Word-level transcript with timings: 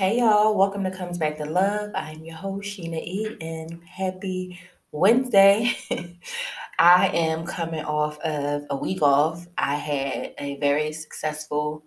Hey 0.00 0.20
y'all, 0.20 0.56
welcome 0.56 0.82
to 0.84 0.90
Comes 0.90 1.18
Back 1.18 1.36
to 1.36 1.44
Love. 1.44 1.90
I'm 1.94 2.24
your 2.24 2.34
host, 2.34 2.70
Sheena 2.70 3.04
E, 3.04 3.36
and 3.38 3.84
happy 3.84 4.58
Wednesday. 4.92 5.76
I 6.78 7.08
am 7.08 7.44
coming 7.44 7.84
off 7.84 8.18
of 8.20 8.62
a 8.70 8.76
week 8.76 9.02
off. 9.02 9.46
I 9.58 9.74
had 9.74 10.32
a 10.38 10.56
very 10.56 10.94
successful 10.94 11.84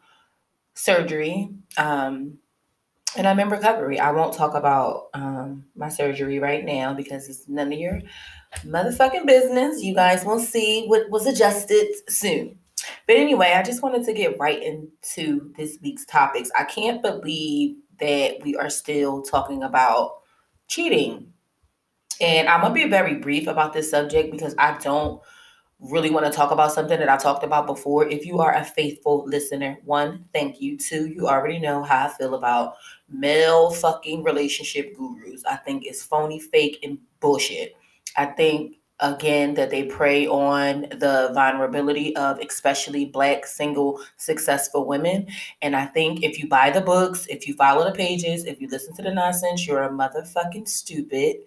surgery, 0.76 1.49
um, 1.76 2.38
and 3.18 3.28
I'm 3.28 3.40
in 3.40 3.49
recovery. 3.49 3.99
I 3.99 4.12
won't 4.12 4.36
talk 4.36 4.54
about 4.54 5.08
um, 5.16 5.66
my 5.76 5.90
surgery 5.90 6.38
right 6.38 6.64
now 6.64 6.94
because 6.94 7.28
it's 7.28 7.50
none 7.50 7.74
of 7.74 7.80
your 7.80 8.00
motherfucking 8.64 9.26
business. 9.26 9.82
You 9.82 9.96
guys 9.96 10.24
will 10.24 10.40
see 10.40 10.86
what 10.86 11.10
was 11.10 11.26
adjusted 11.26 11.88
soon. 12.10 12.60
But 13.08 13.16
anyway, 13.16 13.54
I 13.56 13.64
just 13.64 13.82
wanted 13.82 14.06
to 14.06 14.14
get 14.14 14.40
right 14.40 14.62
into 14.62 15.52
this 15.58 15.80
week's 15.82 16.05
topics. 16.05 16.52
I 16.55 16.64
can't 16.64 17.02
believe 17.02 17.77
that 18.04 18.44
we 18.44 18.55
are 18.55 18.70
still 18.70 19.21
talking 19.21 19.63
about 19.63 20.17
cheating. 20.67 21.31
And 22.20 22.49
I'm 22.49 22.62
going 22.62 22.73
to 22.73 22.84
be 22.84 22.89
very 22.89 23.16
brief 23.16 23.48
about 23.48 23.73
this 23.73 23.89
subject 23.89 24.31
because 24.31 24.53
I 24.57 24.77
don't 24.79 25.21
really 25.79 26.09
want 26.09 26.26
to 26.26 26.31
talk 26.31 26.52
about 26.52 26.73
something 26.73 26.99
that 26.99 27.09
I 27.09 27.17
talked 27.17 27.43
about 27.43 27.66
before. 27.66 28.07
If 28.07 28.26
you 28.26 28.39
are 28.39 28.53
a 28.53 28.63
faithful 28.63 29.23
listener, 29.26 29.77
one, 29.85 30.26
thank 30.34 30.59
you. 30.62 30.77
Two, 30.77 31.07
you 31.07 31.27
already 31.27 31.59
know 31.59 31.81
how 31.84 32.07
I 32.07 32.09
feel 32.09 32.35
about 32.35 32.76
male 33.09 33.71
fucking 33.71 34.23
relationship 34.23 34.95
gurus. 34.95 35.43
I 35.45 35.55
think 35.55 35.85
it's 35.85 36.04
phony, 36.04 36.40
fake, 36.40 36.79
and 36.84 36.99
bullshit. 37.21 37.73
I 38.17 38.26
think 38.26 38.76
again 39.03 39.53
that 39.53 39.70
they 39.70 39.84
prey 39.84 40.25
on 40.25 40.81
the 40.89 41.30
vulnerability 41.34 42.16
of 42.16 42.39
especially 42.39 43.05
black 43.05 43.45
single 43.45 44.02
successful 44.17 44.88
women. 44.88 45.27
And 45.62 45.76
i 45.76 45.85
think 45.85 46.23
if 46.23 46.39
you 46.39 46.48
buy 46.48 46.71
the 46.71 46.81
books 46.81 47.27
if 47.27 47.48
you 47.48 47.53
follow 47.53 47.84
the 47.85 47.91
pages 47.91 48.45
if 48.45 48.59
you 48.59 48.67
listen 48.70 48.95
to 48.95 49.03
the 49.03 49.13
nonsense 49.13 49.67
you're 49.67 49.84
a 49.84 49.89
motherfucking 49.91 50.68
stupid. 50.68 51.37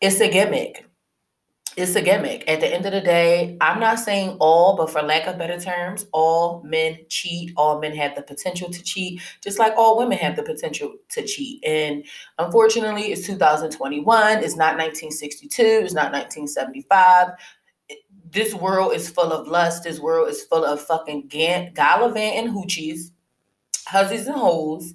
It's 0.00 0.20
a 0.20 0.30
gimmick 0.30 0.87
it's 1.78 1.94
a 1.94 2.02
gimmick. 2.02 2.42
At 2.48 2.60
the 2.60 2.74
end 2.74 2.86
of 2.86 2.92
the 2.92 3.00
day, 3.00 3.56
I'm 3.60 3.78
not 3.78 4.00
saying 4.00 4.36
all, 4.40 4.76
but 4.76 4.90
for 4.90 5.00
lack 5.00 5.26
of 5.28 5.38
better 5.38 5.60
terms, 5.60 6.06
all 6.12 6.60
men 6.64 6.98
cheat. 7.08 7.52
All 7.56 7.80
men 7.80 7.94
have 7.94 8.16
the 8.16 8.22
potential 8.22 8.68
to 8.68 8.82
cheat, 8.82 9.22
just 9.42 9.60
like 9.60 9.74
all 9.76 9.96
women 9.96 10.18
have 10.18 10.34
the 10.34 10.42
potential 10.42 10.94
to 11.10 11.22
cheat. 11.24 11.64
And 11.64 12.04
unfortunately, 12.38 13.12
it's 13.12 13.24
2021. 13.26 14.38
It's 14.38 14.56
not 14.56 14.76
1962. 14.76 15.62
It's 15.62 15.94
not 15.94 16.12
1975. 16.12 17.28
This 18.30 18.54
world 18.54 18.94
is 18.94 19.08
full 19.08 19.32
of 19.32 19.46
lust. 19.46 19.84
This 19.84 20.00
world 20.00 20.28
is 20.28 20.42
full 20.42 20.64
of 20.64 20.82
fucking 20.82 21.28
gallivanting 21.28 22.52
hoochies, 22.52 23.12
hussies, 23.86 24.26
and 24.26 24.36
hoes 24.36 24.94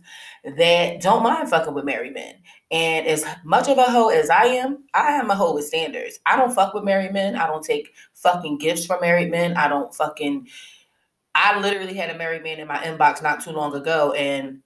that 0.57 1.01
don't 1.01 1.23
mind 1.23 1.49
fucking 1.49 1.73
with 1.73 1.85
married 1.85 2.13
men. 2.13 2.35
And 2.71 3.05
as 3.05 3.25
much 3.43 3.67
of 3.67 3.77
a 3.77 3.83
hoe 3.83 4.09
as 4.09 4.29
I 4.29 4.45
am, 4.45 4.85
I 4.93 5.11
am 5.13 5.29
a 5.29 5.35
hoe 5.35 5.53
with 5.53 5.67
standards. 5.67 6.19
I 6.25 6.35
don't 6.35 6.53
fuck 6.53 6.73
with 6.73 6.83
married 6.83 7.13
men. 7.13 7.35
I 7.35 7.47
don't 7.47 7.63
take 7.63 7.93
fucking 8.13 8.57
gifts 8.57 8.85
from 8.85 9.01
married 9.01 9.31
men. 9.31 9.55
I 9.55 9.67
don't 9.67 9.93
fucking. 9.93 10.47
I 11.35 11.59
literally 11.59 11.93
had 11.93 12.09
a 12.09 12.17
married 12.17 12.43
man 12.43 12.59
in 12.59 12.67
my 12.67 12.77
inbox 12.77 13.21
not 13.21 13.43
too 13.43 13.51
long 13.51 13.75
ago, 13.75 14.11
and 14.13 14.61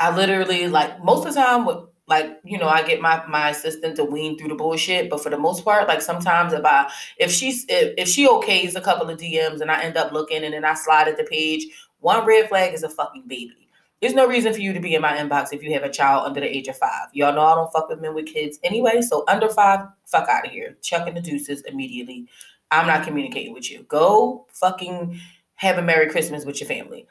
I 0.00 0.14
literally 0.14 0.66
like 0.68 1.02
most 1.04 1.26
of 1.26 1.34
the 1.34 1.40
time 1.40 1.66
with 1.66 1.78
like 2.06 2.40
you 2.44 2.58
know 2.58 2.68
I 2.68 2.82
get 2.82 3.00
my 3.00 3.24
my 3.26 3.50
assistant 3.50 3.96
to 3.96 4.04
wean 4.04 4.36
through 4.36 4.48
the 4.48 4.54
bullshit, 4.54 5.08
but 5.08 5.22
for 5.22 5.30
the 5.30 5.38
most 5.38 5.64
part, 5.64 5.88
like 5.88 6.02
sometimes 6.02 6.52
if 6.52 6.64
I 6.64 6.90
if 7.18 7.30
she's 7.30 7.64
if, 7.68 7.94
if 7.96 8.08
she 8.08 8.26
okays 8.26 8.74
a 8.74 8.80
couple 8.80 9.08
of 9.08 9.18
DMs 9.18 9.60
and 9.60 9.70
I 9.70 9.82
end 9.82 9.96
up 9.96 10.12
looking 10.12 10.42
and 10.44 10.52
then 10.52 10.64
I 10.64 10.74
slide 10.74 11.08
at 11.08 11.16
the 11.16 11.24
page, 11.24 11.66
one 12.00 12.26
red 12.26 12.48
flag 12.48 12.74
is 12.74 12.82
a 12.82 12.88
fucking 12.88 13.24
baby. 13.28 13.69
There's 14.00 14.14
no 14.14 14.26
reason 14.26 14.52
for 14.54 14.60
you 14.60 14.72
to 14.72 14.80
be 14.80 14.94
in 14.94 15.02
my 15.02 15.16
inbox 15.16 15.52
if 15.52 15.62
you 15.62 15.74
have 15.74 15.82
a 15.82 15.90
child 15.90 16.26
under 16.26 16.40
the 16.40 16.56
age 16.56 16.68
of 16.68 16.78
five. 16.78 17.08
Y'all 17.12 17.34
know 17.34 17.44
I 17.44 17.54
don't 17.54 17.70
fuck 17.70 17.88
with 17.88 18.00
men 18.00 18.14
with 18.14 18.26
kids 18.26 18.58
anyway. 18.64 19.02
So 19.02 19.24
under 19.28 19.48
five, 19.48 19.86
fuck 20.06 20.28
out 20.28 20.46
of 20.46 20.52
here. 20.52 20.76
Chucking 20.82 21.14
the 21.14 21.20
deuces 21.20 21.60
immediately. 21.62 22.26
I'm 22.70 22.86
not 22.86 23.04
communicating 23.04 23.52
with 23.52 23.70
you. 23.70 23.82
Go 23.84 24.46
fucking 24.52 25.20
have 25.56 25.76
a 25.76 25.82
Merry 25.82 26.08
Christmas 26.08 26.46
with 26.46 26.60
your 26.60 26.68
family. 26.68 27.06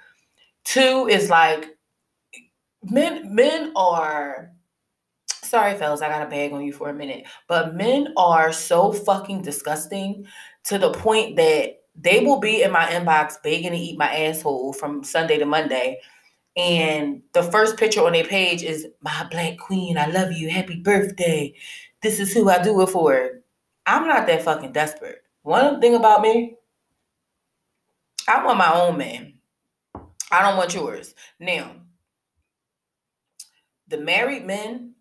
Two 0.63 1.07
is 1.07 1.29
like 1.29 1.77
men 2.83 3.35
men 3.35 3.71
are 3.75 4.51
sorry 5.27 5.75
fellas, 5.75 6.01
I 6.01 6.09
got 6.09 6.25
a 6.25 6.29
bag 6.29 6.53
on 6.53 6.63
you 6.63 6.73
for 6.73 6.89
a 6.89 6.93
minute. 6.93 7.25
But 7.47 7.75
men 7.75 8.13
are 8.17 8.51
so 8.51 8.91
fucking 8.91 9.43
disgusting 9.43 10.25
to 10.65 10.79
the 10.79 10.91
point 10.91 11.35
that 11.35 11.81
they 11.95 12.21
will 12.21 12.39
be 12.39 12.63
in 12.63 12.71
my 12.71 12.85
inbox 12.87 13.41
begging 13.43 13.71
to 13.71 13.77
eat 13.77 13.97
my 13.97 14.11
asshole 14.11 14.73
from 14.73 15.03
Sunday 15.03 15.37
to 15.37 15.45
Monday 15.45 15.99
and 16.59 17.21
the 17.31 17.43
first 17.43 17.77
picture 17.77 18.03
on 18.05 18.11
their 18.11 18.25
page 18.25 18.63
is 18.63 18.85
my 19.01 19.25
black 19.31 19.57
queen. 19.57 19.97
I 19.97 20.07
love 20.07 20.33
you. 20.33 20.49
Happy 20.49 20.75
birthday. 20.75 21.55
This 22.01 22.19
is 22.19 22.33
who 22.33 22.49
I 22.49 22.61
do 22.61 22.81
it 22.81 22.89
for. 22.89 23.41
I'm 23.85 24.05
not 24.07 24.27
that 24.27 24.43
fucking 24.43 24.73
desperate. 24.73 25.23
One 25.43 25.79
thing 25.79 25.95
about 25.95 26.21
me, 26.21 26.57
I 28.27 28.43
want 28.43 28.57
my 28.57 28.73
own 28.73 28.97
man. 28.97 29.35
I 30.31 30.41
don't 30.41 30.57
want 30.57 30.73
yours. 30.75 31.15
Now, 31.39 31.71
the 33.87 33.97
married 33.97 34.45
men, 34.45 34.95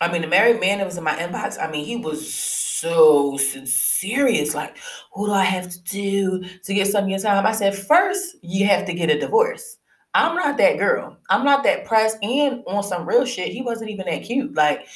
I 0.00 0.10
mean, 0.10 0.22
the 0.22 0.28
married 0.28 0.60
man 0.60 0.78
that 0.78 0.86
was 0.86 0.98
in 0.98 1.04
my 1.04 1.14
inbox, 1.14 1.62
I 1.62 1.70
mean, 1.70 1.84
he 1.84 1.96
was 1.96 2.34
so 2.34 3.36
serious. 3.36 4.52
Like, 4.52 4.76
what 5.12 5.26
do 5.26 5.32
I 5.32 5.44
have 5.44 5.70
to 5.70 5.82
do 5.84 6.44
to 6.64 6.74
get 6.74 6.88
some 6.88 7.04
of 7.04 7.10
your 7.10 7.20
time? 7.20 7.46
I 7.46 7.52
said, 7.52 7.76
first, 7.76 8.36
you 8.42 8.66
have 8.66 8.84
to 8.86 8.92
get 8.92 9.10
a 9.10 9.18
divorce. 9.18 9.76
I'm 10.14 10.34
not 10.34 10.56
that 10.58 10.78
girl. 10.78 11.16
I'm 11.30 11.44
not 11.44 11.62
that 11.64 11.84
pressed. 11.84 12.18
And 12.22 12.62
on 12.66 12.82
some 12.82 13.06
real 13.06 13.24
shit, 13.24 13.52
he 13.52 13.62
wasn't 13.62 13.90
even 13.90 14.06
that 14.06 14.24
cute. 14.24 14.54
Like, 14.54 14.86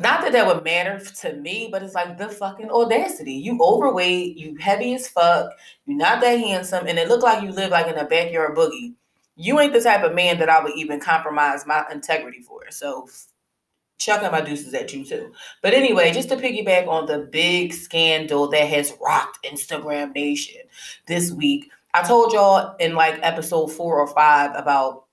not 0.00 0.20
that 0.20 0.32
that 0.32 0.46
would 0.46 0.62
matter 0.62 1.02
to 1.20 1.32
me, 1.34 1.68
but 1.72 1.82
it's 1.82 1.94
like 1.94 2.18
the 2.18 2.28
fucking 2.28 2.70
audacity. 2.70 3.32
You 3.32 3.58
overweight, 3.62 4.36
you 4.36 4.56
heavy 4.60 4.94
as 4.94 5.08
fuck, 5.08 5.50
you're 5.86 5.96
not 5.96 6.20
that 6.20 6.38
handsome, 6.38 6.86
and 6.86 6.98
it 6.98 7.08
looked 7.08 7.22
like 7.22 7.42
you 7.42 7.50
live 7.50 7.70
like 7.70 7.86
in 7.86 7.96
a 7.96 8.04
backyard 8.04 8.56
boogie. 8.56 8.94
You 9.36 9.58
ain't 9.58 9.72
the 9.72 9.80
type 9.80 10.02
of 10.02 10.14
man 10.14 10.38
that 10.38 10.50
I 10.50 10.62
would 10.62 10.74
even 10.76 11.00
compromise 11.00 11.66
my 11.66 11.84
integrity 11.90 12.42
for. 12.42 12.70
So 12.70 13.08
chucking 13.98 14.30
my 14.30 14.42
deuces 14.42 14.74
at 14.74 14.92
you 14.92 15.04
too. 15.04 15.32
But 15.62 15.72
anyway, 15.72 16.12
just 16.12 16.28
to 16.28 16.36
piggyback 16.36 16.86
on 16.86 17.06
the 17.06 17.20
big 17.30 17.72
scandal 17.72 18.48
that 18.48 18.68
has 18.68 18.92
rocked 19.02 19.46
Instagram 19.46 20.14
Nation 20.14 20.60
this 21.06 21.32
week, 21.32 21.70
I 21.96 22.02
told 22.02 22.34
y'all 22.34 22.76
in 22.76 22.94
like 22.94 23.18
episode 23.22 23.68
four 23.68 23.98
or 23.98 24.06
five 24.06 24.50
about 24.54 25.06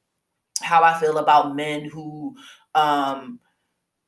how 0.61 0.83
I 0.83 0.99
feel 0.99 1.17
about 1.17 1.55
men 1.55 1.85
who 1.85 2.35
um 2.75 3.39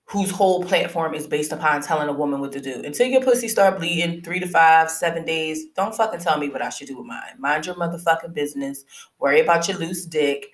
whose 0.08 0.30
whole 0.30 0.62
platform 0.62 1.13
is 1.13 1.25
based 1.25 1.53
upon 1.53 1.81
telling 1.81 2.09
a 2.09 2.13
woman 2.13 2.41
what 2.41 2.52
to 2.52 2.59
do. 2.59 2.81
Until 2.84 3.08
your 3.08 3.24
pussy 3.24 3.47
start 3.47 3.80
bleeding 3.80 4.22
three 4.22 4.41
to 4.41 4.47
five, 4.47 4.91
seven 4.91 5.24
days, 5.24 5.68
don't 5.74 5.96
fucking 5.96 6.19
tell 6.19 6.38
me 6.38 6.50
what 6.50 6.62
I 6.62 6.69
should 6.69 6.88
do 6.88 6.97
with 6.97 7.08
mine. 7.08 7.40
Mind 7.40 7.66
your 7.66 7.75
motherfucking 7.75 8.34
business. 8.34 8.84
Worry 9.19 9.40
about 9.40 9.69
your 9.69 9.78
loose 9.78 10.06
dick. 10.06 10.47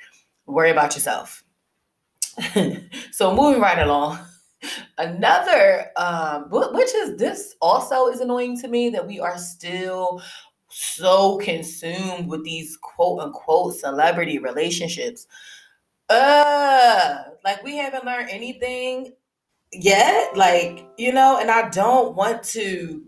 Worry 0.46 0.70
about 0.70 0.94
yourself. 0.94 1.44
so 3.12 3.36
moving 3.36 3.62
right 3.62 3.80
along. 3.80 4.20
Another, 5.00 5.88
um, 5.98 6.46
which 6.52 6.94
is 6.94 7.18
this 7.18 7.56
also 7.62 8.08
is 8.10 8.22
annoying 8.22 8.62
to 8.62 8.68
me 8.68 8.92
that 8.92 9.08
we 9.08 9.20
are 9.20 9.40
still 9.40 10.22
so 10.72 11.38
consumed 11.38 12.28
with 12.28 12.44
these 12.44 12.78
quote 12.78 13.22
unquote 13.22 13.76
celebrity 13.76 14.40
relationships. 14.40 15.28
Uh, 16.10 17.18
like 17.44 17.64
we 17.64 17.78
haven't 17.78 18.06
learned 18.06 18.30
anything 18.30 19.14
yet. 19.74 20.36
Like, 20.36 20.88
you 20.98 21.14
know, 21.14 21.38
and 21.40 21.52
I 21.52 21.70
don't 21.70 22.16
want 22.16 22.44
to 22.44 23.04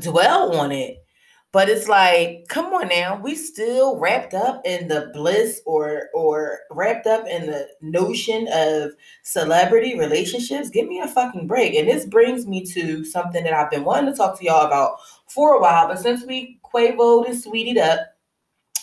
dwell 0.00 0.56
on 0.56 0.72
it. 0.72 1.04
But 1.50 1.70
it's 1.70 1.88
like, 1.88 2.44
come 2.48 2.66
on 2.74 2.88
now, 2.88 3.18
we 3.22 3.34
still 3.34 3.98
wrapped 3.98 4.34
up 4.34 4.60
in 4.66 4.88
the 4.88 5.10
bliss 5.14 5.62
or 5.64 6.10
or 6.12 6.58
wrapped 6.70 7.06
up 7.06 7.26
in 7.26 7.46
the 7.46 7.66
notion 7.80 8.46
of 8.52 8.90
celebrity 9.22 9.98
relationships. 9.98 10.68
Give 10.68 10.86
me 10.86 11.00
a 11.00 11.08
fucking 11.08 11.46
break. 11.46 11.74
And 11.74 11.88
this 11.88 12.04
brings 12.04 12.46
me 12.46 12.66
to 12.66 13.02
something 13.02 13.44
that 13.44 13.54
I've 13.54 13.70
been 13.70 13.84
wanting 13.84 14.12
to 14.12 14.16
talk 14.16 14.38
to 14.38 14.44
y'all 14.44 14.66
about 14.66 14.98
for 15.28 15.54
a 15.54 15.60
while. 15.60 15.88
But 15.88 15.98
since 15.98 16.24
we 16.24 16.60
Quavoed 16.64 17.28
and 17.28 17.36
Saweetie'd 17.36 17.78
up, 17.78 18.00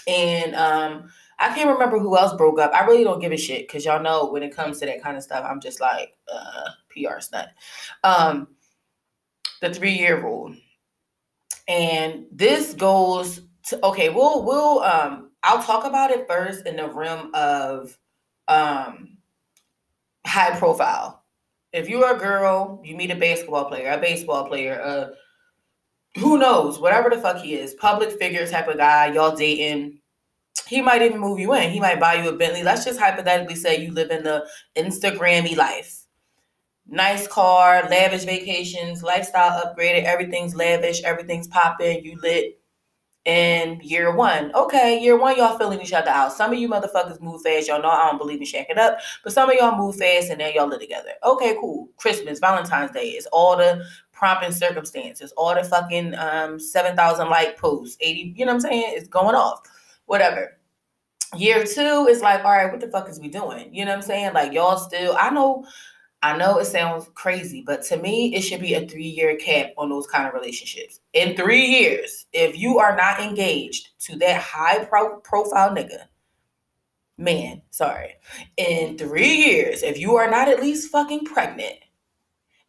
and 0.08 0.56
um, 0.56 1.10
I 1.40 1.54
can't 1.56 1.70
remember 1.70 2.00
who 2.00 2.18
else 2.18 2.34
broke 2.36 2.60
up. 2.60 2.74
I 2.74 2.86
really 2.86 3.04
don't 3.04 3.20
give 3.20 3.32
a 3.32 3.38
shit 3.38 3.68
because 3.68 3.86
y'all 3.86 4.02
know 4.02 4.28
when 4.28 4.44
it 4.44 4.56
comes 4.56 4.80
to 4.80 4.86
that 4.86 5.02
kind 5.02 5.18
of 5.18 5.24
stuff, 5.24 5.46
I'm 5.48 5.60
just 5.60 5.82
like 5.82 6.16
uh, 6.32 6.70
PR 6.90 7.20
stunt. 7.20 7.50
Um, 8.04 8.50
the 9.62 9.74
three 9.74 9.94
year 9.94 10.22
rule 10.22 10.56
and 11.68 12.26
this 12.32 12.74
goes 12.74 13.42
to 13.68 13.84
okay, 13.86 14.10
we'll 14.10 14.44
we'll 14.44 14.80
um 14.80 15.32
I'll 15.44 15.64
talk 15.64 15.86
about 15.86 16.12
it 16.12 16.28
first 16.28 16.66
in 16.66 16.78
the 16.78 16.88
realm 16.88 17.32
of 17.34 17.98
um 18.48 19.18
high 20.26 20.58
profile. 20.58 21.24
If 21.74 21.90
you're 21.90 22.16
a 22.16 22.20
girl, 22.20 22.82
you 22.86 22.96
meet 22.96 23.12
a 23.12 23.16
basketball 23.16 23.66
player, 23.66 23.92
a 23.92 23.98
baseball 23.98 24.48
player, 24.48 24.80
a 24.80 25.12
who 26.16 26.38
knows, 26.38 26.80
whatever 26.80 27.10
the 27.10 27.18
fuck 27.18 27.38
he 27.38 27.56
is, 27.56 27.74
public 27.74 28.12
figure 28.12 28.48
type 28.48 28.68
of 28.68 28.78
guy, 28.78 29.14
y'all 29.14 29.36
dating, 29.36 30.00
he 30.68 30.82
might 30.82 31.02
even 31.02 31.20
move 31.20 31.40
you 31.40 31.54
in. 31.54 31.72
He 31.72 31.80
might 31.80 32.00
buy 32.00 32.16
you 32.16 32.30
a 32.30 32.34
Bentley. 32.34 32.64
Let's 32.64 32.86
just 32.86 33.00
hypothetically 33.00 33.56
say 33.56 33.84
you 33.84 33.92
live 33.92 34.10
in 34.10 34.24
the 34.24 34.48
Instagrammy 34.76 35.56
life. 35.56 36.06
Nice 36.88 37.28
car, 37.28 37.88
lavish 37.90 38.24
vacations, 38.24 39.04
lifestyle 39.04 39.66
upgraded, 39.66 40.04
everything's 40.04 40.56
lavish, 40.56 41.04
everything's 41.04 41.48
popping, 41.48 42.04
you 42.06 42.20
lit 42.22 42.60
in 43.26 43.80
year 43.82 44.16
one. 44.16 44.54
Okay, 44.54 45.00
year 45.02 45.18
one, 45.18 45.36
y'all 45.36 45.58
filling 45.58 45.82
each 45.82 45.94
other 45.94 46.10
out. 46.10 46.32
Some 46.32 46.54
of 46.54 46.60
you 46.60 46.70
motherfuckers 46.70 47.20
move 47.20 47.42
fast. 47.42 47.68
Y'all 47.68 47.82
know 47.82 47.90
I 47.90 48.08
don't 48.08 48.20
believe 48.20 48.40
in 48.40 48.46
shacking 48.46 48.78
up, 48.78 49.00
but 49.24 49.34
some 49.34 49.50
of 49.50 49.56
y'all 49.56 49.76
move 49.76 49.96
fast 49.96 50.30
and 50.30 50.40
then 50.40 50.54
y'all 50.54 50.68
live 50.68 50.80
together. 50.80 51.10
Okay, 51.24 51.58
cool. 51.60 51.90
Christmas, 51.98 52.40
Valentine's 52.40 52.92
Day 52.92 53.10
is 53.10 53.28
all 53.32 53.58
the 53.58 53.84
prompting 54.16 54.52
circumstances, 54.52 55.32
all 55.38 55.54
the 55.54 55.64
fucking 55.64 56.16
um 56.16 56.60
7,000 56.60 57.30
like 57.30 57.58
posts, 57.58 57.98
80, 58.00 58.34
you 58.36 58.46
know 58.46 58.54
what 58.54 58.56
I'm 58.56 58.62
saying? 58.62 58.94
It's 58.98 59.08
going 59.08 59.36
off. 59.36 59.62
Whatever. 60.06 60.58
Year 61.36 61.66
two 61.66 62.08
is 62.10 62.22
like, 62.22 62.46
all 62.46 62.52
right, 62.52 62.72
what 62.72 62.80
the 62.80 62.88
fuck 62.88 63.10
is 63.10 63.20
we 63.20 63.28
doing? 63.28 63.74
You 63.74 63.84
know 63.84 63.92
what 63.92 63.98
I'm 63.98 64.04
saying? 64.04 64.34
Like 64.34 64.54
y'all 64.54 64.78
still, 64.78 65.16
I 65.20 65.30
know 65.30 65.66
I 66.26 66.36
know 66.36 66.58
it 66.58 66.66
sounds 66.66 67.08
crazy, 67.14 67.62
but 67.64 67.84
to 67.84 67.98
me, 67.98 68.34
it 68.34 68.42
should 68.42 68.62
be 68.62 68.74
a 68.74 68.88
three 68.88 69.06
year 69.08 69.36
cap 69.36 69.74
on 69.78 69.90
those 69.90 70.08
kind 70.08 70.28
of 70.28 70.34
relationships. 70.34 71.00
In 71.14 71.36
three 71.36 71.66
years, 71.66 72.26
if 72.34 72.58
you 72.58 72.80
are 72.80 72.96
not 72.96 73.20
engaged 73.20 73.90
to 74.06 74.18
that 74.18 74.42
high 74.42 74.86
pro- 74.86 75.20
profile 75.20 75.70
nigga, 75.70 76.06
man, 77.20 77.62
sorry, 77.70 78.16
in 78.58 78.98
three 78.98 79.36
years, 79.36 79.84
if 79.84 80.00
you 80.00 80.16
are 80.16 80.30
not 80.30 80.48
at 80.48 80.62
least 80.62 80.90
fucking 80.90 81.26
pregnant, 81.26 81.76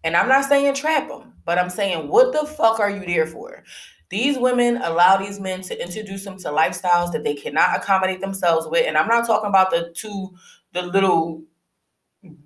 and 0.04 0.16
I'm 0.16 0.28
not 0.28 0.44
saying 0.44 0.74
trap 0.74 1.08
them, 1.08 1.34
but 1.44 1.58
I'm 1.58 1.70
saying, 1.70 2.08
what 2.08 2.32
the 2.32 2.46
fuck 2.46 2.80
are 2.80 2.90
you 2.90 3.04
there 3.04 3.26
for? 3.26 3.64
These 4.08 4.38
women 4.38 4.76
allow 4.82 5.16
these 5.16 5.40
men 5.40 5.62
to 5.62 5.82
introduce 5.82 6.24
them 6.24 6.38
to 6.38 6.48
lifestyles 6.48 7.12
that 7.12 7.24
they 7.24 7.34
cannot 7.34 7.76
accommodate 7.76 8.20
themselves 8.20 8.66
with. 8.68 8.86
And 8.86 8.96
I'm 8.96 9.08
not 9.08 9.26
talking 9.26 9.48
about 9.48 9.70
the 9.70 9.92
two, 9.94 10.30
the 10.72 10.82
little 10.82 11.42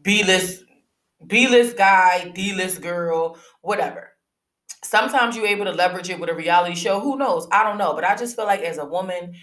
B 0.03 0.25
list 0.25 0.65
B 1.27 1.49
list 1.49 1.77
guy, 1.77 2.29
D 2.35 2.55
list 2.55 2.81
girl, 2.81 3.37
whatever. 3.61 4.13
Sometimes 4.83 5.37
you're 5.37 5.47
able 5.47 5.67
to 5.67 5.73
leverage 5.73 6.09
it 6.09 6.19
with 6.19 6.31
a 6.31 6.35
reality 6.35 6.75
show. 6.75 6.99
Who 6.99 7.19
knows? 7.19 7.47
I 7.53 7.63
don't 7.63 7.79
know. 7.79 7.95
But 7.95 8.05
I 8.05 8.17
just 8.17 8.35
feel 8.37 8.47
like 8.47 8.61
as 8.61 8.79
a 8.79 8.85
woman, 8.85 9.35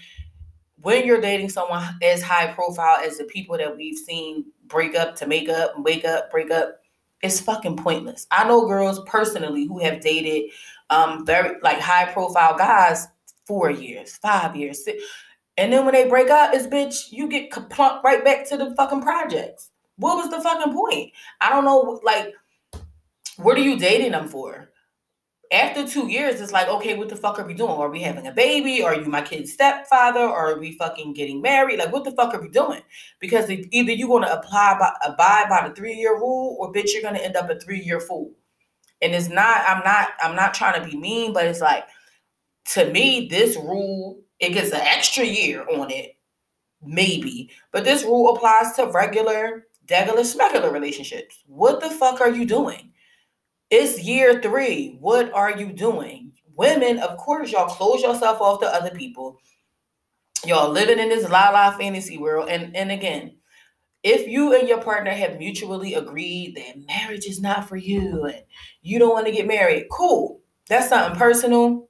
when 0.80 1.06
you're 1.06 1.20
dating 1.20 1.50
someone 1.50 1.84
as 2.02 2.22
high 2.22 2.52
profile 2.52 2.98
as 3.02 3.18
the 3.18 3.24
people 3.24 3.56
that 3.58 3.76
we've 3.76 3.96
seen 3.96 4.46
break 4.66 4.96
up 4.96 5.14
to 5.16 5.26
make 5.26 5.48
up, 5.48 5.74
wake 5.78 6.04
up, 6.04 6.30
break 6.30 6.50
up, 6.50 6.77
it's 7.22 7.40
fucking 7.40 7.76
pointless. 7.76 8.26
I 8.30 8.46
know 8.46 8.66
girls 8.66 9.00
personally 9.06 9.66
who 9.66 9.78
have 9.80 10.00
dated 10.00 10.50
um 10.90 11.26
very 11.26 11.56
like 11.62 11.80
high 11.80 12.12
profile 12.12 12.56
guys 12.56 13.08
four 13.46 13.70
years, 13.70 14.16
five 14.16 14.56
years, 14.56 14.84
six, 14.84 15.02
and 15.56 15.72
then 15.72 15.84
when 15.84 15.94
they 15.94 16.08
break 16.08 16.30
up, 16.30 16.54
it's 16.54 16.66
bitch, 16.66 17.10
you 17.10 17.28
get 17.28 17.50
plunked 17.50 18.04
right 18.04 18.24
back 18.24 18.48
to 18.48 18.56
the 18.56 18.74
fucking 18.76 19.02
projects. 19.02 19.70
What 19.96 20.16
was 20.16 20.30
the 20.30 20.40
fucking 20.40 20.72
point? 20.72 21.12
I 21.40 21.50
don't 21.50 21.64
know. 21.64 22.00
Like, 22.04 22.32
what 23.38 23.56
are 23.56 23.62
you 23.62 23.76
dating 23.76 24.12
them 24.12 24.28
for? 24.28 24.70
After 25.50 25.86
two 25.86 26.08
years, 26.08 26.40
it's 26.40 26.52
like, 26.52 26.68
okay, 26.68 26.96
what 26.96 27.08
the 27.08 27.16
fuck 27.16 27.38
are 27.38 27.46
we 27.46 27.54
doing? 27.54 27.70
Are 27.70 27.88
we 27.88 28.02
having 28.02 28.26
a 28.26 28.32
baby? 28.32 28.82
Are 28.82 28.94
you 28.94 29.06
my 29.06 29.22
kid's 29.22 29.52
stepfather? 29.52 30.20
Or 30.20 30.52
are 30.52 30.58
we 30.58 30.72
fucking 30.72 31.14
getting 31.14 31.40
married? 31.40 31.78
Like, 31.78 31.92
what 31.92 32.04
the 32.04 32.12
fuck 32.12 32.34
are 32.34 32.40
we 32.40 32.48
doing? 32.50 32.82
Because 33.18 33.48
either 33.48 33.92
you're 33.92 34.08
going 34.08 34.24
to 34.24 34.38
apply 34.38 34.76
by, 34.78 34.92
abide 35.04 35.48
by 35.48 35.66
the 35.66 35.74
three 35.74 35.94
year 35.94 36.16
rule, 36.16 36.56
or 36.58 36.72
bitch, 36.72 36.92
you're 36.92 37.02
going 37.02 37.14
to 37.14 37.24
end 37.24 37.36
up 37.36 37.48
a 37.48 37.58
three 37.58 37.80
year 37.80 38.00
fool. 38.00 38.32
And 39.00 39.14
it's 39.14 39.28
not. 39.28 39.62
I'm 39.66 39.82
not. 39.84 40.10
I'm 40.20 40.36
not 40.36 40.54
trying 40.54 40.82
to 40.82 40.88
be 40.88 40.96
mean, 40.96 41.32
but 41.32 41.46
it's 41.46 41.60
like, 41.60 41.84
to 42.72 42.90
me, 42.90 43.28
this 43.28 43.56
rule 43.56 44.20
it 44.40 44.50
gets 44.50 44.72
an 44.72 44.80
extra 44.80 45.24
year 45.24 45.66
on 45.68 45.90
it, 45.90 46.16
maybe. 46.82 47.50
But 47.72 47.84
this 47.84 48.04
rule 48.04 48.34
applies 48.34 48.74
to 48.76 48.86
regular 48.86 49.64
Degular 49.88 50.20
smegular 50.20 50.70
relationships. 50.70 51.42
What 51.46 51.80
the 51.80 51.88
fuck 51.88 52.20
are 52.20 52.30
you 52.30 52.44
doing? 52.44 52.92
It's 53.70 54.02
year 54.02 54.40
three. 54.40 54.96
What 55.00 55.32
are 55.32 55.56
you 55.58 55.72
doing? 55.72 56.32
Women, 56.54 56.98
of 56.98 57.16
course, 57.18 57.52
y'all 57.52 57.68
close 57.68 58.02
yourself 58.02 58.40
off 58.40 58.60
to 58.60 58.66
other 58.66 58.90
people. 58.90 59.40
Y'all 60.44 60.70
living 60.70 60.98
in 60.98 61.08
this 61.08 61.28
la 61.28 61.50
la 61.50 61.76
fantasy 61.76 62.16
world. 62.16 62.48
And, 62.48 62.74
and 62.74 62.90
again, 62.90 63.36
if 64.02 64.26
you 64.26 64.58
and 64.58 64.68
your 64.68 64.80
partner 64.80 65.10
have 65.10 65.38
mutually 65.38 65.94
agreed 65.94 66.56
that 66.56 66.86
marriage 66.86 67.26
is 67.26 67.40
not 67.40 67.68
for 67.68 67.76
you 67.76 68.24
and 68.24 68.42
you 68.80 68.98
don't 68.98 69.12
want 69.12 69.26
to 69.26 69.32
get 69.32 69.46
married, 69.46 69.86
cool. 69.90 70.40
That's 70.68 70.88
something 70.88 71.18
personal. 71.18 71.88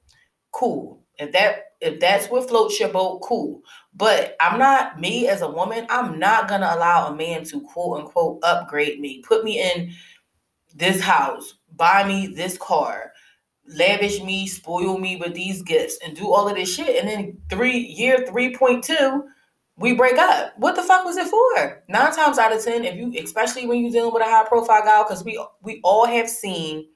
Cool. 0.51 1.03
If 1.17 1.31
that 1.33 1.65
if 1.81 1.99
that's 1.99 2.27
what 2.27 2.49
floats 2.49 2.79
your 2.79 2.89
boat, 2.89 3.21
cool. 3.21 3.61
But 3.93 4.35
I'm 4.41 4.59
not 4.59 4.99
me 4.99 5.27
as 5.29 5.41
a 5.41 5.49
woman. 5.49 5.85
I'm 5.89 6.19
not 6.19 6.49
gonna 6.49 6.71
allow 6.73 7.07
a 7.07 7.15
man 7.15 7.43
to 7.45 7.61
quote 7.61 7.99
unquote 8.01 8.39
upgrade 8.43 8.99
me, 8.99 9.21
put 9.21 9.43
me 9.43 9.61
in 9.61 9.93
this 10.75 10.99
house, 10.99 11.55
buy 11.79 12.07
me 12.07 12.27
this 12.27 12.59
car, 12.59 13.11
lavish 13.65 14.21
me, 14.21 14.45
spoil 14.45 14.99
me 14.99 15.15
with 15.15 15.33
these 15.33 15.63
gifts, 15.63 15.97
and 16.05 16.15
do 16.15 16.31
all 16.31 16.47
of 16.47 16.55
this 16.55 16.71
shit. 16.73 16.99
And 16.99 17.09
then 17.09 17.37
three 17.49 17.79
year 17.79 18.27
three 18.27 18.55
point 18.55 18.83
two, 18.83 19.23
we 19.77 19.95
break 19.95 20.17
up. 20.17 20.53
What 20.57 20.75
the 20.75 20.83
fuck 20.83 21.05
was 21.05 21.17
it 21.17 21.27
for? 21.27 21.83
Nine 21.87 22.13
times 22.13 22.37
out 22.37 22.55
of 22.55 22.63
ten, 22.63 22.85
if 22.85 22.95
you, 22.95 23.13
especially 23.23 23.65
when 23.65 23.79
you're 23.79 23.91
dealing 23.91 24.13
with 24.13 24.21
a 24.21 24.25
high 24.25 24.47
profile 24.47 24.83
guy, 24.83 25.01
because 25.03 25.23
we 25.23 25.43
we 25.63 25.79
all 25.83 26.05
have 26.05 26.29
seen, 26.29 26.87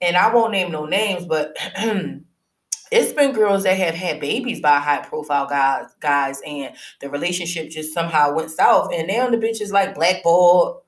and 0.00 0.16
I 0.16 0.34
won't 0.34 0.52
name 0.52 0.72
no 0.72 0.84
names, 0.84 1.24
but 1.24 1.56
it's 2.90 3.12
been 3.12 3.32
girls 3.32 3.62
that 3.62 3.78
have 3.78 3.94
had 3.94 4.20
babies 4.20 4.60
by 4.60 4.78
high 4.78 5.04
profile 5.06 5.46
guys, 5.46 5.86
guys, 6.00 6.40
and 6.46 6.74
the 7.00 7.08
relationship 7.08 7.70
just 7.70 7.94
somehow 7.94 8.34
went 8.34 8.50
south, 8.50 8.90
and 8.92 9.08
now 9.08 9.30
the 9.30 9.36
bitch 9.36 9.60
is 9.60 9.72
like 9.72 9.94
blackballed. 9.94 10.80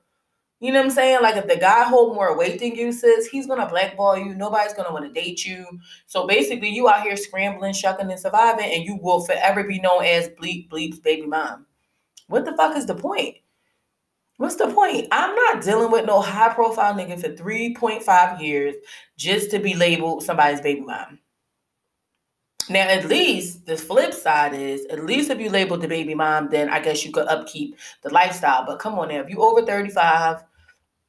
You 0.59 0.71
know 0.71 0.79
what 0.79 0.85
I'm 0.85 0.91
saying? 0.91 1.19
Like 1.21 1.35
if 1.35 1.47
the 1.47 1.57
guy 1.57 1.83
hold 1.83 2.15
more 2.15 2.35
weight 2.35 2.59
than 2.59 2.73
you, 2.73 2.91
sis, 2.91 3.27
he's 3.27 3.45
gonna 3.45 3.69
blackball 3.69 4.17
you. 4.17 4.33
Nobody's 4.33 4.73
gonna 4.73 4.91
want 4.91 5.05
to 5.05 5.21
date 5.21 5.45
you. 5.45 5.65
So 6.07 6.25
basically, 6.25 6.69
you 6.69 6.89
out 6.89 7.03
here 7.03 7.15
scrambling, 7.15 7.73
shucking, 7.73 8.09
and 8.09 8.19
surviving, 8.19 8.71
and 8.71 8.83
you 8.83 8.97
will 8.99 9.23
forever 9.23 9.63
be 9.63 9.79
known 9.79 10.03
as 10.03 10.29
bleep 10.29 10.69
bleep's 10.69 10.99
baby 10.99 11.27
mom. 11.27 11.67
What 12.27 12.45
the 12.45 12.57
fuck 12.57 12.75
is 12.75 12.87
the 12.87 12.95
point? 12.95 13.37
What's 14.37 14.55
the 14.55 14.71
point? 14.73 15.07
I'm 15.11 15.35
not 15.35 15.63
dealing 15.63 15.91
with 15.91 16.05
no 16.05 16.21
high 16.21 16.53
profile 16.53 16.93
nigga 16.93 17.19
for 17.19 17.29
3.5 17.29 18.41
years 18.41 18.75
just 19.17 19.49
to 19.51 19.59
be 19.59 19.73
labeled 19.73 20.23
somebody's 20.23 20.61
baby 20.61 20.81
mom. 20.81 21.19
Now, 22.69 22.81
at 22.81 23.05
least 23.05 23.65
the 23.65 23.77
flip 23.77 24.13
side 24.13 24.53
is, 24.53 24.85
at 24.87 25.05
least 25.05 25.29
if 25.29 25.39
you 25.39 25.49
labeled 25.49 25.81
the 25.81 25.87
baby 25.87 26.13
mom, 26.13 26.49
then 26.49 26.69
I 26.69 26.79
guess 26.81 27.05
you 27.05 27.11
could 27.11 27.27
upkeep 27.27 27.77
the 28.03 28.09
lifestyle. 28.09 28.65
But 28.65 28.79
come 28.79 28.99
on 28.99 29.07
now, 29.07 29.21
if 29.21 29.29
you 29.29 29.41
over 29.41 29.65
35, 29.65 30.43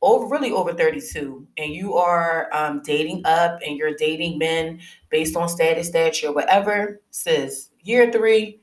over 0.00 0.26
really 0.26 0.52
over 0.52 0.72
32, 0.72 1.46
and 1.56 1.72
you 1.72 1.94
are 1.94 2.48
um, 2.52 2.82
dating 2.84 3.22
up 3.24 3.58
and 3.66 3.76
you're 3.76 3.94
dating 3.94 4.38
men 4.38 4.80
based 5.10 5.36
on 5.36 5.48
status, 5.48 5.88
stature, 5.88 6.32
whatever, 6.32 7.00
sis, 7.10 7.70
year 7.82 8.10
three, 8.12 8.60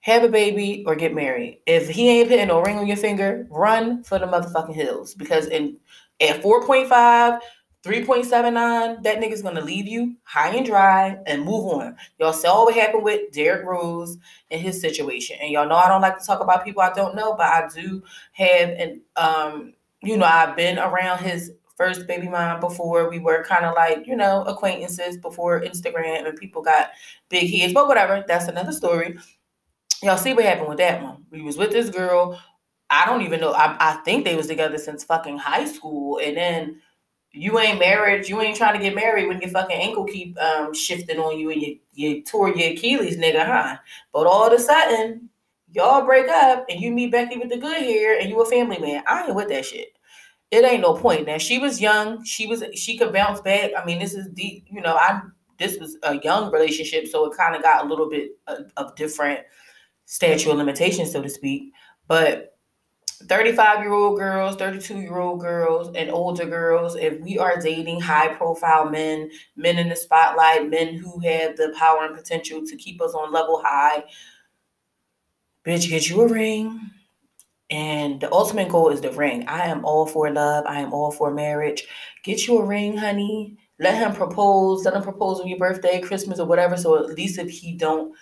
have 0.00 0.24
a 0.24 0.28
baby 0.28 0.84
or 0.86 0.94
get 0.94 1.14
married. 1.14 1.60
If 1.66 1.88
he 1.88 2.08
ain't 2.08 2.28
putting 2.30 2.48
no 2.48 2.62
ring 2.62 2.78
on 2.78 2.86
your 2.86 2.96
finger, 2.96 3.46
run 3.50 4.02
for 4.04 4.18
the 4.18 4.26
motherfucking 4.26 4.74
hills. 4.74 5.14
Because 5.14 5.46
in 5.46 5.76
at 6.20 6.42
4.5, 6.42 7.40
3.79, 7.84 9.02
that 9.02 9.20
nigga's 9.20 9.42
gonna 9.42 9.60
leave 9.60 9.86
you 9.86 10.16
high 10.24 10.54
and 10.54 10.66
dry 10.66 11.16
and 11.26 11.44
move 11.44 11.72
on. 11.72 11.96
Y'all 12.18 12.32
saw 12.32 12.64
what 12.64 12.74
happened 12.74 13.04
with 13.04 13.30
Derrick 13.32 13.64
Rose 13.64 14.18
and 14.50 14.60
his 14.60 14.80
situation. 14.80 15.36
And 15.40 15.50
y'all 15.50 15.68
know 15.68 15.76
I 15.76 15.88
don't 15.88 16.02
like 16.02 16.18
to 16.18 16.24
talk 16.24 16.40
about 16.40 16.64
people 16.64 16.82
I 16.82 16.92
don't 16.92 17.14
know, 17.14 17.34
but 17.34 17.46
I 17.46 17.68
do 17.74 18.02
have 18.32 18.70
and 18.70 19.00
um, 19.16 19.74
you 20.02 20.16
know, 20.16 20.26
I've 20.26 20.56
been 20.56 20.78
around 20.78 21.18
his 21.18 21.52
first 21.76 22.06
baby 22.06 22.28
mom 22.28 22.60
before. 22.60 23.08
We 23.08 23.18
were 23.18 23.44
kind 23.44 23.64
of 23.64 23.74
like, 23.74 24.06
you 24.06 24.16
know, 24.16 24.42
acquaintances 24.42 25.16
before 25.16 25.60
Instagram 25.60 26.26
and 26.26 26.38
people 26.38 26.62
got 26.62 26.90
big 27.28 27.50
heads. 27.50 27.72
But 27.72 27.86
whatever, 27.88 28.24
that's 28.26 28.48
another 28.48 28.72
story. 28.72 29.18
Y'all 30.02 30.16
see 30.16 30.34
what 30.34 30.44
happened 30.44 30.68
with 30.68 30.78
that 30.78 31.02
one. 31.02 31.24
We 31.30 31.42
was 31.42 31.56
with 31.56 31.70
this 31.70 31.90
girl. 31.90 32.40
I 32.90 33.06
don't 33.06 33.22
even 33.22 33.40
know. 33.40 33.52
I, 33.52 33.76
I 33.80 33.92
think 34.04 34.24
they 34.24 34.36
was 34.36 34.46
together 34.46 34.78
since 34.78 35.04
fucking 35.04 35.38
high 35.38 35.66
school. 35.66 36.20
And 36.22 36.36
then 36.36 36.80
you 37.32 37.58
ain't 37.58 37.78
married, 37.78 38.28
you 38.28 38.40
ain't 38.40 38.56
trying 38.56 38.74
to 38.74 38.82
get 38.82 38.94
married 38.94 39.28
when 39.28 39.40
your 39.40 39.50
fucking 39.50 39.76
ankle 39.76 40.04
keep 40.04 40.40
um, 40.40 40.72
shifting 40.74 41.18
on 41.18 41.38
you 41.38 41.50
and 41.50 41.60
you, 41.60 41.78
you 41.92 42.22
tore 42.22 42.48
your 42.48 42.72
Achilles, 42.72 43.16
nigga, 43.16 43.44
huh? 43.44 43.76
But 44.12 44.26
all 44.26 44.46
of 44.46 44.52
a 44.52 44.58
sudden, 44.58 45.28
y'all 45.72 46.04
break 46.04 46.28
up 46.28 46.66
and 46.68 46.80
you 46.80 46.90
meet 46.92 47.12
Becky 47.12 47.36
with 47.38 47.50
the 47.50 47.58
good 47.58 47.82
hair 47.82 48.18
and 48.18 48.28
you 48.28 48.40
a 48.40 48.46
family 48.46 48.78
man. 48.78 49.02
I 49.06 49.26
ain't 49.26 49.34
with 49.34 49.48
that 49.48 49.64
shit. 49.64 49.88
It 50.50 50.64
ain't 50.64 50.80
no 50.80 50.94
point. 50.94 51.26
Now 51.26 51.38
she 51.38 51.58
was 51.58 51.80
young. 51.80 52.24
She 52.24 52.46
was 52.46 52.64
she 52.74 52.96
could 52.96 53.12
bounce 53.12 53.40
back. 53.40 53.72
I 53.76 53.84
mean, 53.84 53.98
this 53.98 54.14
is 54.14 54.28
deep. 54.28 54.66
You 54.70 54.80
know, 54.80 54.94
I 54.94 55.20
this 55.58 55.78
was 55.78 55.96
a 56.04 56.18
young 56.20 56.50
relationship, 56.50 57.06
so 57.08 57.30
it 57.30 57.36
kind 57.36 57.54
of 57.54 57.62
got 57.62 57.84
a 57.84 57.88
little 57.88 58.08
bit 58.08 58.30
of, 58.46 58.72
of 58.76 58.96
different 58.96 59.40
statute 60.06 60.50
of 60.50 60.56
limitations, 60.56 61.12
so 61.12 61.20
to 61.20 61.28
speak. 61.28 61.72
But 62.06 62.56
35 63.24 63.80
year 63.80 63.92
old 63.92 64.18
girls, 64.18 64.56
32 64.56 65.00
year 65.00 65.18
old 65.18 65.40
girls, 65.40 65.94
and 65.94 66.10
older 66.10 66.46
girls, 66.46 66.96
if 66.96 67.20
we 67.20 67.38
are 67.38 67.60
dating 67.60 68.00
high 68.00 68.28
profile 68.34 68.88
men, 68.88 69.30
men 69.56 69.78
in 69.78 69.88
the 69.88 69.96
spotlight, 69.96 70.70
men 70.70 70.94
who 70.94 71.18
have 71.20 71.56
the 71.56 71.74
power 71.76 72.06
and 72.06 72.16
potential 72.16 72.64
to 72.64 72.76
keep 72.76 73.02
us 73.02 73.14
on 73.14 73.32
level 73.32 73.60
high, 73.64 74.04
bitch, 75.66 75.88
get 75.88 76.08
you 76.08 76.20
a 76.22 76.28
ring. 76.28 76.90
And 77.70 78.20
the 78.20 78.32
ultimate 78.32 78.70
goal 78.70 78.88
is 78.88 79.02
the 79.02 79.12
ring. 79.12 79.46
I 79.46 79.66
am 79.66 79.84
all 79.84 80.06
for 80.06 80.30
love. 80.30 80.64
I 80.66 80.80
am 80.80 80.92
all 80.92 81.10
for 81.10 81.32
marriage. 81.32 81.86
Get 82.24 82.46
you 82.46 82.58
a 82.58 82.64
ring, 82.64 82.96
honey. 82.96 83.58
Let 83.78 83.98
him 83.98 84.14
propose. 84.14 84.84
Let 84.84 84.94
him 84.94 85.02
propose 85.02 85.40
on 85.40 85.48
your 85.48 85.58
birthday, 85.58 86.00
Christmas, 86.00 86.40
or 86.40 86.46
whatever. 86.46 86.76
So 86.76 86.96
at 86.96 87.14
least 87.14 87.38
if 87.38 87.50
he 87.50 87.76
don't 87.76 88.14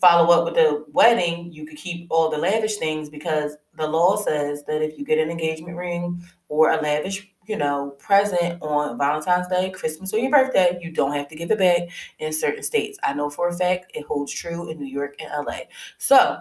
follow 0.00 0.32
up 0.32 0.44
with 0.44 0.54
the 0.54 0.84
wedding, 0.92 1.52
you 1.52 1.66
could 1.66 1.78
keep 1.78 2.06
all 2.10 2.30
the 2.30 2.38
lavish 2.38 2.76
things 2.76 3.08
because 3.08 3.56
the 3.76 3.86
law 3.86 4.16
says 4.16 4.64
that 4.64 4.82
if 4.82 4.98
you 4.98 5.04
get 5.04 5.18
an 5.18 5.30
engagement 5.30 5.76
ring 5.76 6.22
or 6.48 6.70
a 6.70 6.80
lavish, 6.80 7.32
you 7.46 7.56
know, 7.56 7.90
present 7.98 8.60
on 8.62 8.98
Valentine's 8.98 9.48
Day, 9.48 9.70
Christmas, 9.70 10.12
or 10.12 10.18
your 10.18 10.30
birthday, 10.30 10.78
you 10.80 10.92
don't 10.92 11.14
have 11.14 11.28
to 11.28 11.34
give 11.34 11.50
it 11.50 11.58
back 11.58 11.82
in 12.18 12.32
certain 12.32 12.62
states. 12.62 12.98
I 13.02 13.12
know 13.12 13.30
for 13.30 13.48
a 13.48 13.52
fact 13.52 13.90
it 13.94 14.04
holds 14.04 14.32
true 14.32 14.68
in 14.68 14.78
New 14.78 14.86
York 14.86 15.16
and 15.20 15.46
LA. 15.46 15.60
So, 15.98 16.38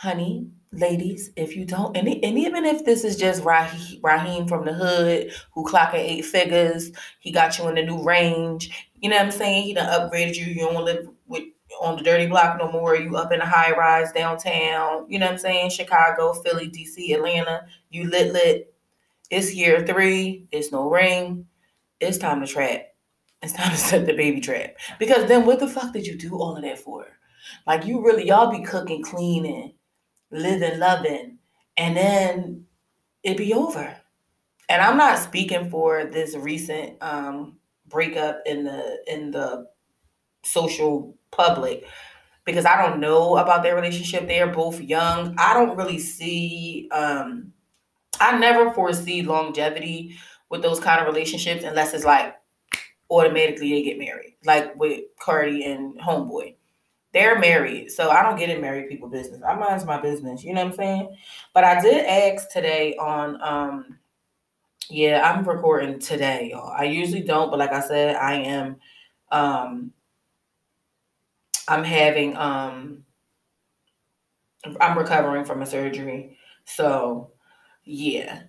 honey, 0.00 0.48
ladies, 0.72 1.30
if 1.36 1.54
you 1.54 1.66
don't, 1.66 1.94
and, 1.94 2.08
and 2.08 2.38
even 2.38 2.64
if 2.64 2.86
this 2.86 3.04
is 3.04 3.18
just 3.18 3.44
Raheem, 3.44 4.48
from 4.48 4.64
the 4.64 4.72
hood 4.72 5.30
who 5.52 5.62
clocking 5.66 5.96
eight 5.96 6.24
figures, 6.24 6.90
he 7.18 7.30
got 7.30 7.58
you 7.58 7.68
in 7.68 7.74
the 7.74 7.82
new 7.82 8.02
range. 8.02 8.88
You 8.94 9.10
know 9.10 9.16
what 9.16 9.26
I'm 9.26 9.30
saying? 9.30 9.64
He 9.64 9.74
done 9.74 9.88
upgraded 9.88 10.36
you. 10.36 10.46
You 10.46 10.70
don't 10.70 10.86
live 10.86 11.06
with 11.26 11.44
on 11.82 11.98
the 11.98 12.02
dirty 12.02 12.28
block 12.28 12.58
no 12.58 12.72
more. 12.72 12.96
You 12.96 13.14
up 13.16 13.30
in 13.30 13.42
a 13.42 13.46
high 13.46 13.72
rise 13.72 14.10
downtown. 14.12 15.04
You 15.10 15.18
know 15.18 15.26
what 15.26 15.34
I'm 15.34 15.38
saying? 15.38 15.68
Chicago, 15.68 16.32
Philly, 16.32 16.70
DC, 16.70 17.14
Atlanta. 17.14 17.66
You 17.90 18.08
lit 18.08 18.32
lit. 18.32 18.74
It's 19.28 19.54
year 19.54 19.86
three. 19.86 20.46
It's 20.50 20.72
no 20.72 20.88
ring. 20.88 21.44
It's 22.00 22.16
time 22.16 22.40
to 22.40 22.46
trap. 22.46 22.86
It's 23.42 23.52
time 23.52 23.70
to 23.70 23.76
set 23.76 24.06
the 24.06 24.14
baby 24.14 24.40
trap. 24.40 24.76
Because 24.98 25.28
then 25.28 25.44
what 25.44 25.60
the 25.60 25.68
fuck 25.68 25.92
did 25.92 26.06
you 26.06 26.16
do 26.16 26.38
all 26.38 26.56
of 26.56 26.62
that 26.62 26.78
for? 26.78 27.06
Like 27.66 27.84
you 27.84 28.02
really 28.02 28.26
y'all 28.26 28.50
be 28.50 28.64
cooking, 28.64 29.02
cleaning, 29.02 29.74
living, 30.30 30.78
loving, 30.78 31.38
and 31.76 31.96
then 31.96 32.66
it'd 33.22 33.38
be 33.38 33.52
over. 33.54 33.96
And 34.68 34.80
I'm 34.80 34.96
not 34.96 35.18
speaking 35.18 35.68
for 35.70 36.04
this 36.04 36.36
recent 36.36 36.96
um 37.02 37.56
breakup 37.88 38.42
in 38.46 38.64
the 38.64 38.98
in 39.06 39.30
the 39.30 39.66
social 40.42 41.16
public 41.30 41.84
because 42.44 42.64
I 42.64 42.80
don't 42.80 43.00
know 43.00 43.36
about 43.36 43.62
their 43.62 43.74
relationship. 43.74 44.26
They 44.26 44.40
are 44.40 44.52
both 44.52 44.80
young. 44.80 45.34
I 45.38 45.54
don't 45.54 45.76
really 45.76 45.98
see 45.98 46.88
um 46.92 47.52
I 48.20 48.38
never 48.38 48.72
foresee 48.72 49.22
longevity 49.22 50.16
with 50.50 50.62
those 50.62 50.80
kind 50.80 51.00
of 51.00 51.06
relationships 51.06 51.64
unless 51.64 51.94
it's 51.94 52.04
like 52.04 52.34
automatically 53.10 53.70
they 53.70 53.82
get 53.82 53.98
married. 53.98 54.36
Like 54.44 54.76
with 54.76 55.00
Cardi 55.18 55.64
and 55.64 55.98
Homeboy. 55.98 56.54
They're 57.12 57.38
married. 57.38 57.90
So 57.90 58.10
I 58.10 58.22
don't 58.22 58.38
get 58.38 58.50
in 58.50 58.60
married 58.60 58.88
people 58.88 59.08
business. 59.08 59.42
I 59.46 59.54
mind 59.54 59.84
my 59.86 60.00
business. 60.00 60.44
You 60.44 60.54
know 60.54 60.62
what 60.64 60.72
I'm 60.72 60.76
saying? 60.76 61.16
But 61.54 61.64
I 61.64 61.80
did 61.80 62.06
ask 62.06 62.50
today 62.50 62.96
on 62.96 63.40
um 63.42 63.98
yeah, 64.88 65.22
I'm 65.22 65.44
recording 65.48 66.00
today, 66.00 66.50
y'all. 66.52 66.72
I 66.76 66.84
usually 66.84 67.22
don't, 67.22 67.50
but 67.50 67.58
like 67.58 67.72
I 67.72 67.80
said, 67.80 68.16
I 68.16 68.34
am 68.34 68.76
um 69.30 69.92
I'm 71.68 71.84
having 71.84 72.36
um 72.36 73.04
I'm 74.80 74.98
recovering 74.98 75.44
from 75.44 75.62
a 75.62 75.66
surgery. 75.66 76.36
So, 76.64 77.32
yeah. 77.84 78.42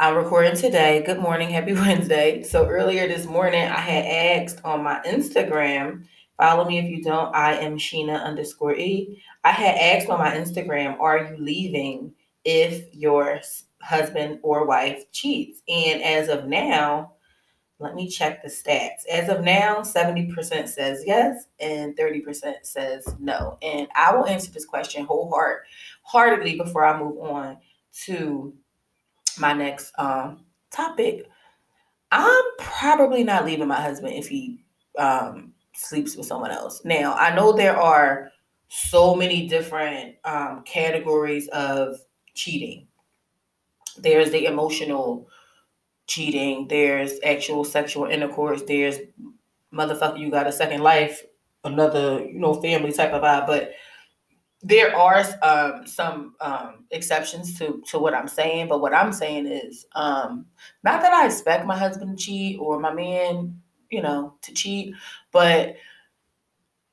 I'm 0.00 0.16
recording 0.16 0.56
today. 0.56 1.02
Good 1.06 1.20
morning, 1.20 1.50
happy 1.50 1.72
Wednesday. 1.74 2.42
So 2.42 2.66
earlier 2.66 3.06
this 3.06 3.26
morning, 3.26 3.62
I 3.62 3.78
had 3.80 4.04
asked 4.04 4.60
on 4.64 4.82
my 4.82 5.00
Instagram. 5.06 6.04
Follow 6.36 6.64
me 6.64 6.78
if 6.78 6.90
you 6.90 7.02
don't. 7.02 7.34
I 7.34 7.54
am 7.54 7.78
Sheena 7.78 8.22
underscore 8.22 8.74
E. 8.74 9.22
I 9.44 9.52
had 9.52 9.76
asked 9.76 10.08
on 10.08 10.18
my 10.18 10.34
Instagram, 10.34 10.98
are 10.98 11.24
you 11.24 11.36
leaving 11.38 12.12
if 12.44 12.92
your 12.94 13.40
husband 13.80 14.40
or 14.42 14.66
wife 14.66 15.10
cheats? 15.12 15.62
And 15.68 16.02
as 16.02 16.28
of 16.28 16.46
now, 16.46 17.12
let 17.78 17.94
me 17.94 18.08
check 18.08 18.42
the 18.42 18.48
stats. 18.48 19.06
As 19.10 19.28
of 19.28 19.42
now, 19.42 19.80
70% 19.80 20.68
says 20.68 21.02
yes 21.06 21.46
and 21.60 21.96
30% 21.96 22.54
says 22.62 23.04
no. 23.18 23.58
And 23.62 23.88
I 23.94 24.14
will 24.14 24.26
answer 24.26 24.50
this 24.50 24.64
question 24.64 25.06
wholeheartedly 25.06 26.56
before 26.56 26.84
I 26.84 26.98
move 26.98 27.18
on 27.18 27.58
to 28.04 28.54
my 29.38 29.52
next 29.52 29.92
um, 29.98 30.44
topic. 30.70 31.28
I'm 32.12 32.44
probably 32.58 33.24
not 33.24 33.44
leaving 33.44 33.68
my 33.68 33.80
husband 33.80 34.14
if 34.14 34.28
he 34.28 34.64
um, 34.98 35.53
sleeps 35.74 36.16
with 36.16 36.26
someone 36.26 36.50
else. 36.50 36.82
Now, 36.84 37.14
I 37.14 37.34
know 37.34 37.52
there 37.52 37.76
are 37.76 38.30
so 38.68 39.14
many 39.14 39.46
different 39.46 40.16
um, 40.24 40.62
categories 40.64 41.48
of 41.48 41.96
cheating. 42.34 42.86
There's 43.98 44.30
the 44.30 44.46
emotional 44.46 45.28
cheating, 46.06 46.66
there's 46.68 47.18
actual 47.24 47.64
sexual 47.64 48.06
intercourse, 48.06 48.62
there's 48.62 48.98
motherfucker, 49.72 50.18
you 50.18 50.30
got 50.30 50.46
a 50.46 50.52
second 50.52 50.82
life, 50.82 51.22
another, 51.64 52.24
you 52.24 52.38
know, 52.38 52.54
family 52.54 52.92
type 52.92 53.12
of 53.12 53.22
vibe. 53.22 53.46
But 53.46 53.72
there 54.62 54.96
are 54.96 55.22
um, 55.42 55.86
some 55.86 56.34
um, 56.40 56.86
exceptions 56.90 57.58
to, 57.58 57.82
to 57.88 57.98
what 57.98 58.14
I'm 58.14 58.28
saying. 58.28 58.68
But 58.68 58.80
what 58.80 58.94
I'm 58.94 59.12
saying 59.12 59.46
is 59.46 59.86
um, 59.94 60.46
not 60.82 61.02
that 61.02 61.12
I 61.12 61.26
expect 61.26 61.66
my 61.66 61.76
husband 61.76 62.18
to 62.18 62.24
cheat 62.24 62.58
or 62.58 62.80
my 62.80 62.92
man, 62.92 63.60
you 63.94 64.02
know, 64.02 64.34
to 64.42 64.52
cheat, 64.52 64.94
but 65.32 65.76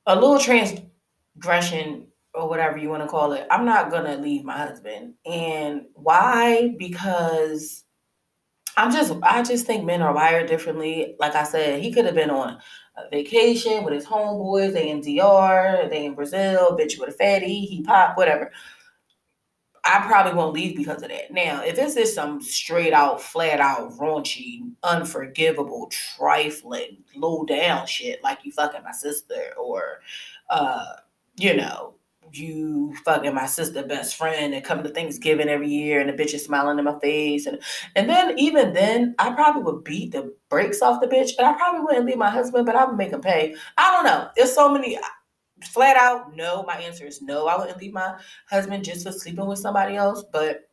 a 0.06 0.14
little 0.14 0.38
transgression 0.38 2.06
or 2.34 2.48
whatever 2.48 2.78
you 2.78 2.88
want 2.88 3.02
to 3.02 3.08
call 3.08 3.32
it, 3.32 3.46
I'm 3.50 3.64
not 3.64 3.90
going 3.90 4.04
to 4.04 4.16
leave 4.16 4.44
my 4.44 4.56
husband. 4.56 5.14
And 5.26 5.86
why? 5.94 6.74
Because 6.78 7.84
I'm 8.76 8.90
just 8.90 9.12
I 9.22 9.42
just 9.42 9.66
think 9.66 9.84
men 9.84 10.00
are 10.00 10.14
wired 10.14 10.46
differently. 10.46 11.16
Like 11.18 11.34
I 11.34 11.44
said, 11.44 11.82
he 11.82 11.92
could 11.92 12.06
have 12.06 12.14
been 12.14 12.30
on 12.30 12.58
a 12.96 13.08
vacation 13.10 13.84
with 13.84 13.94
his 13.94 14.06
homeboys. 14.06 14.72
They 14.72 14.88
in 14.90 15.00
DR, 15.00 15.88
they 15.90 16.06
in 16.06 16.14
Brazil, 16.14 16.76
bitch 16.78 16.98
with 16.98 17.10
a 17.10 17.12
fatty, 17.12 17.66
he 17.66 17.82
pop, 17.82 18.16
whatever. 18.16 18.50
I 19.84 20.06
probably 20.06 20.34
won't 20.34 20.54
leave 20.54 20.76
because 20.76 21.02
of 21.02 21.08
that. 21.08 21.32
Now, 21.32 21.62
if 21.62 21.74
this 21.74 21.96
is 21.96 22.14
some 22.14 22.40
straight 22.40 22.92
out, 22.92 23.20
flat 23.20 23.60
out, 23.60 23.92
raunchy, 23.98 24.60
unforgivable, 24.84 25.90
trifling, 25.90 26.98
low 27.16 27.44
down 27.44 27.86
shit, 27.86 28.22
like 28.22 28.44
you 28.44 28.52
fucking 28.52 28.84
my 28.84 28.92
sister, 28.92 29.54
or 29.60 30.00
uh, 30.50 30.84
you 31.36 31.56
know, 31.56 31.94
you 32.32 32.94
fucking 33.04 33.34
my 33.34 33.46
sister 33.46 33.82
best 33.82 34.16
friend 34.16 34.54
and 34.54 34.64
come 34.64 34.82
to 34.82 34.88
Thanksgiving 34.88 35.48
every 35.48 35.68
year 35.68 36.00
and 36.00 36.08
the 36.08 36.22
bitch 36.22 36.34
is 36.34 36.44
smiling 36.44 36.78
in 36.78 36.84
my 36.84 36.98
face 37.00 37.46
and 37.46 37.58
and 37.94 38.08
then 38.08 38.38
even 38.38 38.72
then 38.72 39.14
I 39.18 39.32
probably 39.32 39.62
would 39.62 39.84
beat 39.84 40.12
the 40.12 40.34
brakes 40.48 40.82
off 40.82 41.00
the 41.00 41.06
bitch 41.08 41.32
and 41.38 41.46
I 41.46 41.52
probably 41.54 41.80
wouldn't 41.82 42.06
leave 42.06 42.16
my 42.16 42.30
husband 42.30 42.66
but 42.66 42.76
I 42.76 42.84
would 42.84 42.96
make 42.96 43.10
him 43.10 43.20
pay. 43.20 43.54
I 43.76 43.90
don't 43.92 44.04
know. 44.04 44.28
There's 44.36 44.54
so 44.54 44.72
many 44.72 44.98
flat 45.64 45.96
out 45.96 46.34
no. 46.36 46.64
My 46.64 46.76
answer 46.76 47.06
is 47.06 47.22
no. 47.22 47.46
I 47.46 47.58
wouldn't 47.58 47.78
leave 47.78 47.92
my 47.92 48.18
husband 48.48 48.84
just 48.84 49.06
for 49.06 49.12
sleeping 49.12 49.46
with 49.46 49.58
somebody 49.58 49.96
else. 49.96 50.24
But 50.32 50.68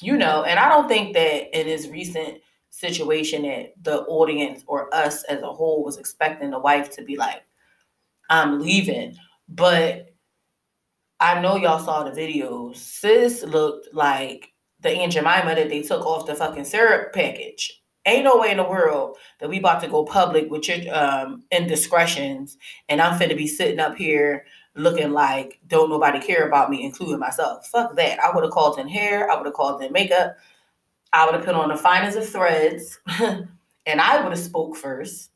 you 0.00 0.16
know, 0.16 0.44
and 0.44 0.58
I 0.58 0.68
don't 0.68 0.88
think 0.88 1.14
that 1.14 1.58
in 1.58 1.66
his 1.66 1.88
recent 1.88 2.38
situation 2.70 3.42
that 3.42 3.72
the 3.82 4.02
audience 4.02 4.62
or 4.66 4.94
us 4.94 5.24
as 5.24 5.40
a 5.40 5.52
whole 5.52 5.82
was 5.82 5.96
expecting 5.96 6.50
the 6.50 6.58
wife 6.58 6.90
to 6.96 7.02
be 7.02 7.16
like, 7.16 7.42
I'm 8.28 8.60
leaving. 8.60 9.16
But 9.48 10.14
I 11.20 11.40
know 11.40 11.56
y'all 11.56 11.82
saw 11.82 12.04
the 12.04 12.10
videos. 12.10 12.76
Sis 12.76 13.42
looked 13.42 13.94
like 13.94 14.52
the 14.80 14.90
Aunt 14.90 15.12
Jemima 15.12 15.54
that 15.54 15.68
they 15.68 15.82
took 15.82 16.04
off 16.04 16.26
the 16.26 16.34
fucking 16.34 16.64
syrup 16.64 17.14
package. 17.14 17.82
Ain't 18.06 18.24
no 18.24 18.38
way 18.38 18.52
in 18.52 18.56
the 18.56 18.64
world 18.64 19.18
that 19.40 19.48
we 19.48 19.58
about 19.58 19.82
to 19.82 19.88
go 19.88 20.04
public 20.04 20.50
with 20.50 20.68
your 20.68 20.78
um, 20.94 21.42
indiscretions 21.50 22.56
and 22.88 23.00
I'm 23.00 23.18
finna 23.18 23.36
be 23.36 23.46
sitting 23.46 23.80
up 23.80 23.96
here 23.96 24.46
looking 24.74 25.10
like 25.10 25.58
don't 25.66 25.90
nobody 25.90 26.20
care 26.20 26.46
about 26.46 26.70
me, 26.70 26.84
including 26.84 27.18
myself. 27.18 27.66
Fuck 27.66 27.96
that. 27.96 28.20
I 28.20 28.34
would 28.34 28.44
have 28.44 28.52
called 28.52 28.78
in 28.78 28.88
hair. 28.88 29.30
I 29.30 29.36
would 29.36 29.46
have 29.46 29.54
called 29.54 29.82
in 29.82 29.92
makeup. 29.92 30.36
I 31.12 31.24
would 31.26 31.34
have 31.34 31.44
put 31.44 31.54
on 31.54 31.68
the 31.68 31.76
finest 31.76 32.16
of 32.16 32.28
threads 32.28 32.98
and 33.20 34.00
I 34.00 34.22
would 34.22 34.32
have 34.32 34.38
spoke 34.38 34.76
first 34.76 35.30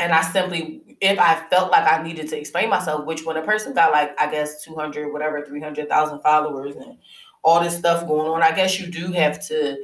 and 0.00 0.12
I 0.12 0.22
simply, 0.22 0.96
if 1.00 1.18
I 1.18 1.46
felt 1.50 1.70
like 1.70 1.90
I 1.90 2.02
needed 2.02 2.28
to 2.30 2.38
explain 2.38 2.70
myself, 2.70 3.04
which 3.04 3.24
when 3.24 3.36
a 3.36 3.42
person 3.42 3.74
got 3.74 3.92
like, 3.92 4.18
I 4.18 4.30
guess 4.30 4.64
200, 4.64 5.12
whatever, 5.12 5.44
300,000 5.44 6.20
followers 6.20 6.74
and 6.76 6.96
all 7.44 7.62
this 7.62 7.76
stuff 7.76 8.06
going 8.08 8.26
on, 8.26 8.42
I 8.42 8.56
guess 8.56 8.80
you 8.80 8.86
do 8.86 9.12
have 9.12 9.46
to, 9.48 9.76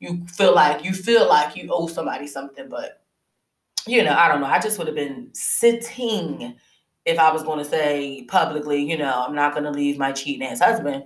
you 0.00 0.24
feel 0.26 0.54
like, 0.54 0.84
you 0.84 0.92
feel 0.92 1.28
like 1.28 1.56
you 1.56 1.68
owe 1.72 1.86
somebody 1.86 2.26
something, 2.26 2.68
but 2.68 3.02
you 3.86 4.04
know, 4.04 4.12
I 4.12 4.28
don't 4.28 4.40
know. 4.40 4.46
I 4.46 4.58
just 4.58 4.78
would 4.78 4.86
have 4.86 4.96
been 4.96 5.30
sitting 5.32 6.56
if 7.04 7.18
I 7.18 7.32
was 7.32 7.42
going 7.42 7.58
to 7.58 7.64
say 7.64 8.24
publicly, 8.28 8.82
you 8.82 8.98
know, 8.98 9.24
I'm 9.26 9.34
not 9.34 9.52
going 9.52 9.64
to 9.64 9.70
leave 9.70 9.96
my 9.98 10.12
cheating 10.12 10.46
ass 10.46 10.60
husband 10.60 11.04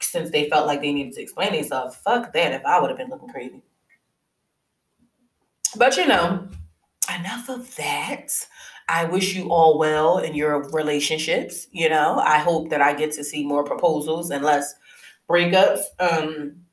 since 0.00 0.30
they 0.30 0.48
felt 0.48 0.66
like 0.66 0.80
they 0.80 0.92
needed 0.92 1.14
to 1.14 1.22
explain 1.22 1.52
themselves. 1.52 1.96
Fuck 1.96 2.32
that 2.32 2.52
if 2.52 2.64
I 2.64 2.80
would 2.80 2.90
have 2.90 2.98
been 2.98 3.10
looking 3.10 3.28
crazy. 3.28 3.62
But 5.76 5.96
you 5.96 6.06
know, 6.06 6.46
enough 7.18 7.48
of 7.48 7.74
that. 7.76 8.32
I 8.88 9.04
wish 9.04 9.34
you 9.34 9.50
all 9.50 9.78
well 9.78 10.18
in 10.18 10.34
your 10.34 10.70
relationships. 10.70 11.66
You 11.72 11.88
know, 11.88 12.20
I 12.24 12.38
hope 12.38 12.70
that 12.70 12.80
I 12.80 12.94
get 12.94 13.10
to 13.12 13.24
see 13.24 13.44
more 13.44 13.64
proposals 13.64 14.30
and 14.30 14.44
less 14.44 14.74
breakups. 15.28 15.80
Um, 15.98 16.65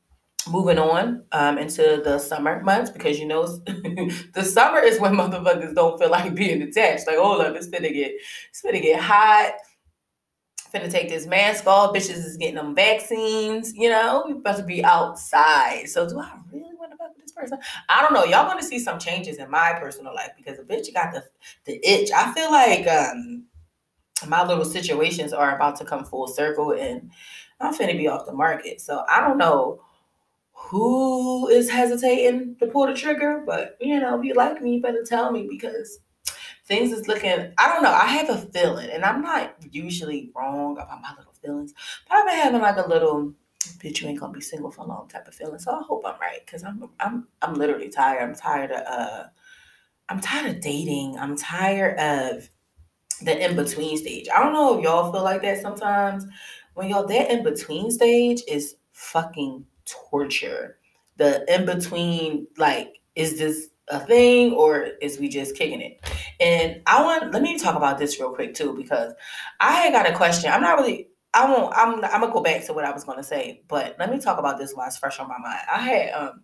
moving 0.49 0.77
on 0.77 1.23
um, 1.31 1.57
into 1.57 2.01
the 2.03 2.19
summer 2.19 2.61
months 2.63 2.91
because 2.91 3.19
you 3.19 3.25
know 3.25 3.45
the 4.33 4.43
summer 4.43 4.79
is 4.79 4.99
when 4.99 5.13
motherfuckers 5.13 5.73
don't 5.73 5.99
feel 5.99 6.09
like 6.09 6.35
being 6.35 6.61
attached. 6.61 7.07
Like, 7.07 7.17
hold 7.17 7.41
up, 7.41 7.55
it's 7.55 7.67
gonna 7.67 7.91
get 7.91 8.13
it's 8.49 8.61
gonna 8.61 8.81
get 8.81 8.99
hot. 8.99 9.53
Finna 10.73 10.89
take 10.89 11.07
this 11.07 11.27
mask 11.27 11.67
off. 11.67 11.93
Bitches 11.93 12.25
is 12.25 12.37
getting 12.37 12.55
them 12.55 12.73
vaccines. 12.73 13.73
You 13.75 13.89
know, 13.89 14.23
we 14.25 14.33
about 14.33 14.57
to 14.57 14.63
be 14.63 14.83
outside. 14.83 15.87
So 15.87 16.09
do 16.09 16.19
I 16.19 16.31
really 16.51 16.73
want 16.75 16.91
to 16.91 16.97
fuck 16.97 17.15
with 17.15 17.23
this 17.23 17.31
person? 17.31 17.59
I 17.89 18.01
don't 18.01 18.13
know. 18.13 18.23
Y'all 18.23 18.47
gonna 18.47 18.63
see 18.63 18.79
some 18.79 18.99
changes 18.99 19.37
in 19.37 19.49
my 19.51 19.77
personal 19.79 20.13
life 20.15 20.31
because 20.35 20.57
the 20.57 20.63
bitch 20.63 20.93
got 20.93 21.13
the 21.13 21.23
the 21.65 21.79
itch. 21.87 22.09
I 22.11 22.33
feel 22.33 22.51
like 22.51 22.87
um 22.87 23.45
my 24.27 24.45
little 24.45 24.65
situations 24.65 25.33
are 25.33 25.55
about 25.55 25.75
to 25.77 25.85
come 25.85 26.05
full 26.05 26.27
circle 26.27 26.71
and 26.71 27.11
I'm 27.59 27.73
finna 27.73 27.97
be 27.97 28.07
off 28.07 28.25
the 28.25 28.33
market. 28.33 28.81
So 28.81 29.05
I 29.09 29.21
don't 29.21 29.37
know 29.37 29.81
who 30.63 31.47
is 31.49 31.69
hesitating 31.69 32.55
to 32.59 32.67
pull 32.67 32.87
the 32.87 32.93
trigger, 32.93 33.43
but 33.45 33.77
you 33.79 33.99
know, 33.99 34.17
if 34.17 34.25
you 34.25 34.33
like 34.33 34.61
me, 34.61 34.75
you 34.75 34.81
better 34.81 35.03
tell 35.03 35.31
me 35.31 35.47
because 35.49 35.99
things 36.65 36.91
is 36.91 37.07
looking, 37.07 37.53
I 37.57 37.67
don't 37.67 37.83
know, 37.83 37.91
I 37.91 38.05
have 38.05 38.29
a 38.29 38.37
feeling, 38.37 38.89
and 38.89 39.03
I'm 39.03 39.21
not 39.21 39.55
usually 39.71 40.31
wrong 40.35 40.77
about 40.77 41.01
my 41.01 41.13
little 41.17 41.33
feelings, 41.33 41.73
but 42.07 42.15
I've 42.15 42.25
been 42.27 42.35
having 42.35 42.61
like 42.61 42.77
a 42.77 42.87
little 42.87 43.33
bitch, 43.77 44.01
you 44.01 44.07
ain't 44.07 44.19
gonna 44.19 44.33
be 44.33 44.41
single 44.41 44.71
for 44.71 44.85
long 44.85 45.07
type 45.07 45.27
of 45.27 45.35
feeling. 45.35 45.59
So 45.59 45.71
I 45.71 45.81
hope 45.83 46.03
I'm 46.05 46.19
right 46.19 46.45
because 46.45 46.63
I'm 46.63 46.89
I'm 46.99 47.27
I'm 47.41 47.53
literally 47.55 47.89
tired. 47.89 48.21
I'm 48.23 48.35
tired 48.35 48.71
of 48.71 48.83
uh 48.87 49.23
I'm 50.09 50.19
tired 50.19 50.55
of 50.55 50.61
dating. 50.61 51.17
I'm 51.17 51.37
tired 51.37 51.97
of 51.99 52.49
the 53.21 53.45
in-between 53.49 53.97
stage. 53.97 54.27
I 54.33 54.43
don't 54.43 54.53
know 54.53 54.77
if 54.77 54.83
y'all 54.83 55.11
feel 55.11 55.23
like 55.23 55.41
that 55.43 55.61
sometimes. 55.61 56.25
When 56.73 56.89
y'all 56.89 57.07
that 57.07 57.31
in-between 57.31 57.91
stage 57.91 58.41
is 58.47 58.75
fucking 58.91 59.65
torture. 59.85 60.77
The 61.17 61.45
in 61.53 61.65
between, 61.65 62.47
like, 62.57 62.99
is 63.15 63.37
this 63.37 63.69
a 63.89 63.99
thing 63.99 64.53
or 64.53 64.81
is 65.01 65.19
we 65.19 65.29
just 65.29 65.55
kicking 65.55 65.81
it? 65.81 65.99
And 66.39 66.81
I 66.87 67.03
want 67.03 67.33
let 67.33 67.41
me 67.41 67.57
talk 67.59 67.75
about 67.75 67.97
this 67.97 68.19
real 68.19 68.33
quick 68.33 68.53
too 68.53 68.73
because 68.75 69.13
I 69.59 69.73
had 69.73 69.93
got 69.93 70.09
a 70.09 70.15
question. 70.15 70.51
I'm 70.51 70.61
not 70.61 70.77
really. 70.77 71.09
I 71.35 71.49
won't. 71.49 71.73
I'm. 71.75 71.95
I'm 72.05 72.21
gonna 72.21 72.31
go 72.31 72.41
back 72.41 72.65
to 72.65 72.73
what 72.73 72.85
I 72.85 72.91
was 72.91 73.03
gonna 73.03 73.23
say, 73.23 73.63
but 73.67 73.95
let 73.99 74.11
me 74.11 74.19
talk 74.19 74.37
about 74.37 74.57
this 74.57 74.73
while 74.73 74.87
it's 74.87 74.97
fresh 74.97 75.19
on 75.19 75.27
my 75.27 75.39
mind. 75.39 75.61
I 75.71 75.81
had 75.81 76.13
um 76.13 76.43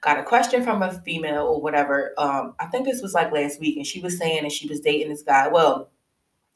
got 0.00 0.18
a 0.18 0.24
question 0.24 0.62
from 0.62 0.82
a 0.82 0.92
female 1.02 1.46
or 1.46 1.60
whatever. 1.60 2.12
Um, 2.18 2.54
I 2.58 2.66
think 2.66 2.84
this 2.84 3.00
was 3.00 3.14
like 3.14 3.32
last 3.32 3.60
week, 3.60 3.76
and 3.76 3.86
she 3.86 4.00
was 4.00 4.18
saying 4.18 4.42
that 4.42 4.52
she 4.52 4.68
was 4.68 4.80
dating 4.80 5.08
this 5.08 5.22
guy. 5.22 5.48
Well, 5.48 5.90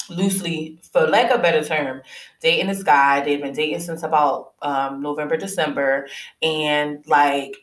loosely, 0.09 0.79
for 0.93 1.03
lack 1.03 1.31
of 1.31 1.41
a 1.41 1.43
better 1.43 1.65
term, 1.65 2.03
dating 2.41 2.69
this 2.69 2.83
guy. 2.83 3.21
They've 3.21 3.41
been 3.41 3.55
dating 3.55 3.81
since 3.81 4.03
about 4.03 4.55
um, 4.63 5.03
November, 5.03 5.37
December, 5.37 6.09
and 6.43 7.05
like, 7.07 7.57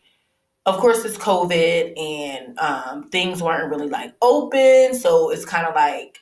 of 0.66 0.78
course, 0.78 1.06
it's 1.06 1.18
COVID, 1.18 2.00
and 2.00 2.58
um, 2.60 3.10
things 3.10 3.42
weren't 3.42 3.70
really 3.70 3.90
like 3.90 4.14
open. 4.22 4.96
So 4.96 5.30
it's 5.32 5.46
kind 5.46 5.68
of 5.68 5.76
like 5.76 6.20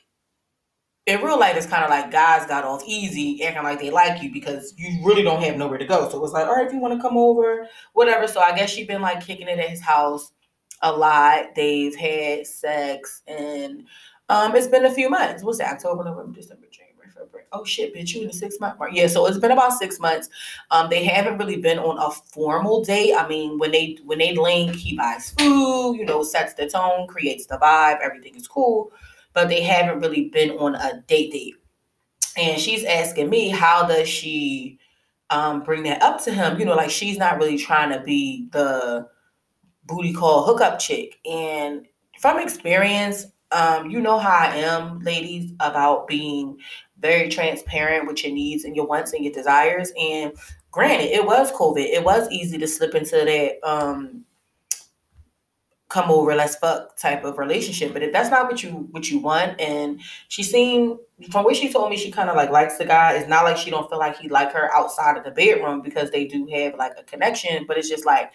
in 1.06 1.20
real 1.20 1.38
life, 1.38 1.56
it's 1.56 1.66
kind 1.66 1.84
of 1.84 1.90
like 1.90 2.10
guys 2.10 2.46
got 2.46 2.64
off 2.64 2.82
easy, 2.86 3.44
acting 3.44 3.62
like 3.62 3.78
they 3.78 3.90
like 3.90 4.22
you 4.22 4.32
because 4.32 4.72
you 4.78 5.04
really 5.04 5.22
don't 5.22 5.42
have 5.42 5.56
nowhere 5.56 5.78
to 5.78 5.84
go. 5.84 6.08
So 6.08 6.22
it's 6.24 6.32
like, 6.32 6.46
all 6.46 6.54
right, 6.54 6.66
if 6.66 6.72
you 6.72 6.80
want 6.80 6.94
to 6.94 7.00
come 7.00 7.18
over, 7.18 7.68
whatever. 7.92 8.26
So 8.26 8.40
I 8.40 8.56
guess 8.56 8.70
she's 8.70 8.86
been 8.86 9.02
like 9.02 9.24
kicking 9.24 9.48
it 9.48 9.58
at 9.58 9.68
his 9.68 9.82
house 9.82 10.32
a 10.80 10.90
lot. 10.90 11.54
They've 11.54 11.94
had 11.94 12.46
sex 12.46 13.22
and 13.26 13.84
um, 14.28 14.56
it's 14.56 14.66
been 14.66 14.86
a 14.86 14.90
few 14.90 15.10
months. 15.10 15.42
What's 15.42 15.58
that? 15.58 15.74
October, 15.74 16.04
November, 16.04 16.32
December, 16.32 16.66
January, 16.70 17.08
February. 17.08 17.44
Oh 17.52 17.64
shit, 17.64 17.94
bitch, 17.94 18.14
you 18.14 18.22
in 18.22 18.28
the 18.28 18.32
six 18.32 18.58
month 18.58 18.78
mark. 18.78 18.92
Yeah, 18.94 19.06
so 19.06 19.26
it's 19.26 19.38
been 19.38 19.50
about 19.50 19.74
six 19.74 20.00
months. 20.00 20.28
Um, 20.70 20.88
they 20.88 21.04
haven't 21.04 21.38
really 21.38 21.58
been 21.58 21.78
on 21.78 21.98
a 21.98 22.10
formal 22.10 22.82
date. 22.82 23.14
I 23.14 23.28
mean, 23.28 23.58
when 23.58 23.70
they 23.70 23.98
when 24.04 24.18
they 24.18 24.34
link, 24.34 24.74
he 24.74 24.96
buys 24.96 25.30
food, 25.30 25.96
you 25.96 26.06
know, 26.06 26.22
sets 26.22 26.54
the 26.54 26.68
tone, 26.68 27.06
creates 27.06 27.46
the 27.46 27.58
vibe, 27.58 28.00
everything 28.02 28.34
is 28.34 28.48
cool. 28.48 28.92
But 29.34 29.48
they 29.48 29.62
haven't 29.62 30.00
really 30.00 30.30
been 30.30 30.52
on 30.52 30.74
a 30.74 31.02
date 31.06 31.32
date. 31.32 31.54
And 32.36 32.60
she's 32.60 32.84
asking 32.84 33.30
me, 33.30 33.50
how 33.50 33.86
does 33.86 34.08
she 34.08 34.78
um 35.30 35.62
bring 35.62 35.82
that 35.82 36.02
up 36.02 36.22
to 36.24 36.32
him? 36.32 36.58
You 36.58 36.64
know, 36.64 36.74
like 36.74 36.90
she's 36.90 37.18
not 37.18 37.38
really 37.38 37.58
trying 37.58 37.90
to 37.90 38.00
be 38.00 38.48
the 38.52 39.06
booty 39.84 40.14
call 40.14 40.44
hookup 40.44 40.78
chick. 40.78 41.18
And 41.30 41.86
from 42.20 42.38
experience, 42.38 43.26
um, 43.52 43.90
you 43.90 44.00
know 44.00 44.18
how 44.18 44.30
I 44.30 44.56
am, 44.56 45.00
ladies, 45.00 45.52
about 45.60 46.08
being 46.08 46.58
very 46.98 47.28
transparent 47.28 48.06
with 48.06 48.24
your 48.24 48.32
needs 48.32 48.64
and 48.64 48.74
your 48.74 48.86
wants 48.86 49.12
and 49.12 49.24
your 49.24 49.32
desires. 49.32 49.92
And 49.98 50.32
granted, 50.70 51.10
it 51.10 51.24
was 51.24 51.52
COVID. 51.52 51.84
It 51.84 52.02
was 52.04 52.30
easy 52.30 52.58
to 52.58 52.66
slip 52.66 52.94
into 52.94 53.16
that 53.16 53.58
um 53.68 54.24
come 55.94 56.10
over, 56.10 56.34
let's 56.34 56.56
fuck 56.56 56.96
type 56.96 57.24
of 57.24 57.38
relationship. 57.38 57.92
But 57.92 58.02
if 58.02 58.12
that's 58.12 58.28
not 58.28 58.46
what 58.46 58.62
you 58.64 58.88
what 58.90 59.08
you 59.10 59.20
want, 59.20 59.60
and 59.60 60.00
she 60.28 60.42
seemed 60.42 60.98
from 61.30 61.44
what 61.44 61.54
she 61.54 61.72
told 61.72 61.90
me, 61.90 61.96
she 61.96 62.10
kind 62.10 62.28
of 62.28 62.36
like 62.36 62.50
likes 62.50 62.78
the 62.78 62.84
guy. 62.84 63.12
It's 63.12 63.28
not 63.28 63.44
like 63.44 63.56
she 63.56 63.70
don't 63.70 63.88
feel 63.88 64.00
like 64.00 64.18
he 64.18 64.28
like 64.28 64.52
her 64.52 64.74
outside 64.74 65.16
of 65.16 65.24
the 65.24 65.30
bedroom 65.30 65.82
because 65.82 66.10
they 66.10 66.24
do 66.24 66.46
have 66.52 66.74
like 66.76 66.94
a 66.98 67.04
connection. 67.04 67.64
But 67.66 67.78
it's 67.78 67.88
just 67.88 68.04
like 68.04 68.32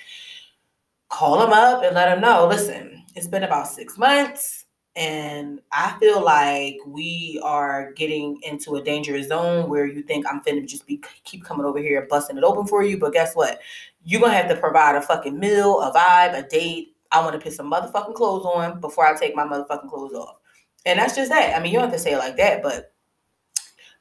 call 1.10 1.43
him 1.43 1.52
up 1.52 1.84
and 1.84 1.95
let 1.95 2.15
him 2.15 2.22
know. 2.22 2.48
Listen, 2.48 3.04
it's 3.15 3.28
been 3.28 3.43
about 3.43 3.67
six 3.67 3.98
months 3.98 4.65
and 4.95 5.62
I 5.71 5.95
feel 5.99 6.21
like 6.23 6.78
we 6.86 7.39
are 7.43 7.93
getting 7.93 8.39
into 8.43 8.75
a 8.75 8.84
dangerous 8.84 9.28
zone 9.28 9.69
where 9.69 9.86
you 9.86 10.02
think 10.02 10.25
I'm 10.28 10.41
finna 10.41 10.67
just 10.67 10.88
be 10.88 11.02
keep 11.23 11.43
coming 11.43 11.65
over 11.65 11.80
here 11.80 12.08
busting 12.10 12.38
it 12.38 12.43
open 12.43 12.67
for 12.67 12.84
you. 12.84 12.97
But 12.97 13.13
guess 13.13 13.36
what? 13.36 13.60
You're 14.04 14.21
gonna 14.21 14.34
have 14.34 14.49
to 14.49 14.58
provide 14.58 14.95
a 14.95 15.02
fucking 15.02 15.39
meal, 15.39 15.82
a 15.82 15.93
vibe, 15.93 16.38
a 16.38 16.47
date. 16.47 16.95
I 17.12 17.21
want 17.21 17.34
to 17.34 17.39
put 17.39 17.54
some 17.54 17.71
motherfucking 17.71 18.13
clothes 18.13 18.45
on 18.45 18.80
before 18.80 19.06
I 19.06 19.17
take 19.17 19.36
my 19.36 19.43
motherfucking 19.43 19.89
clothes 19.89 20.13
off. 20.13 20.38
And 20.86 20.99
that's 20.99 21.15
just 21.15 21.30
that. 21.32 21.56
I 21.56 21.62
mean, 21.62 21.71
you 21.71 21.80
don't 21.80 21.89
have 21.89 21.97
to 21.97 21.99
say 21.99 22.13
it 22.13 22.19
like 22.19 22.38
that, 22.38 22.62
but 22.62 22.93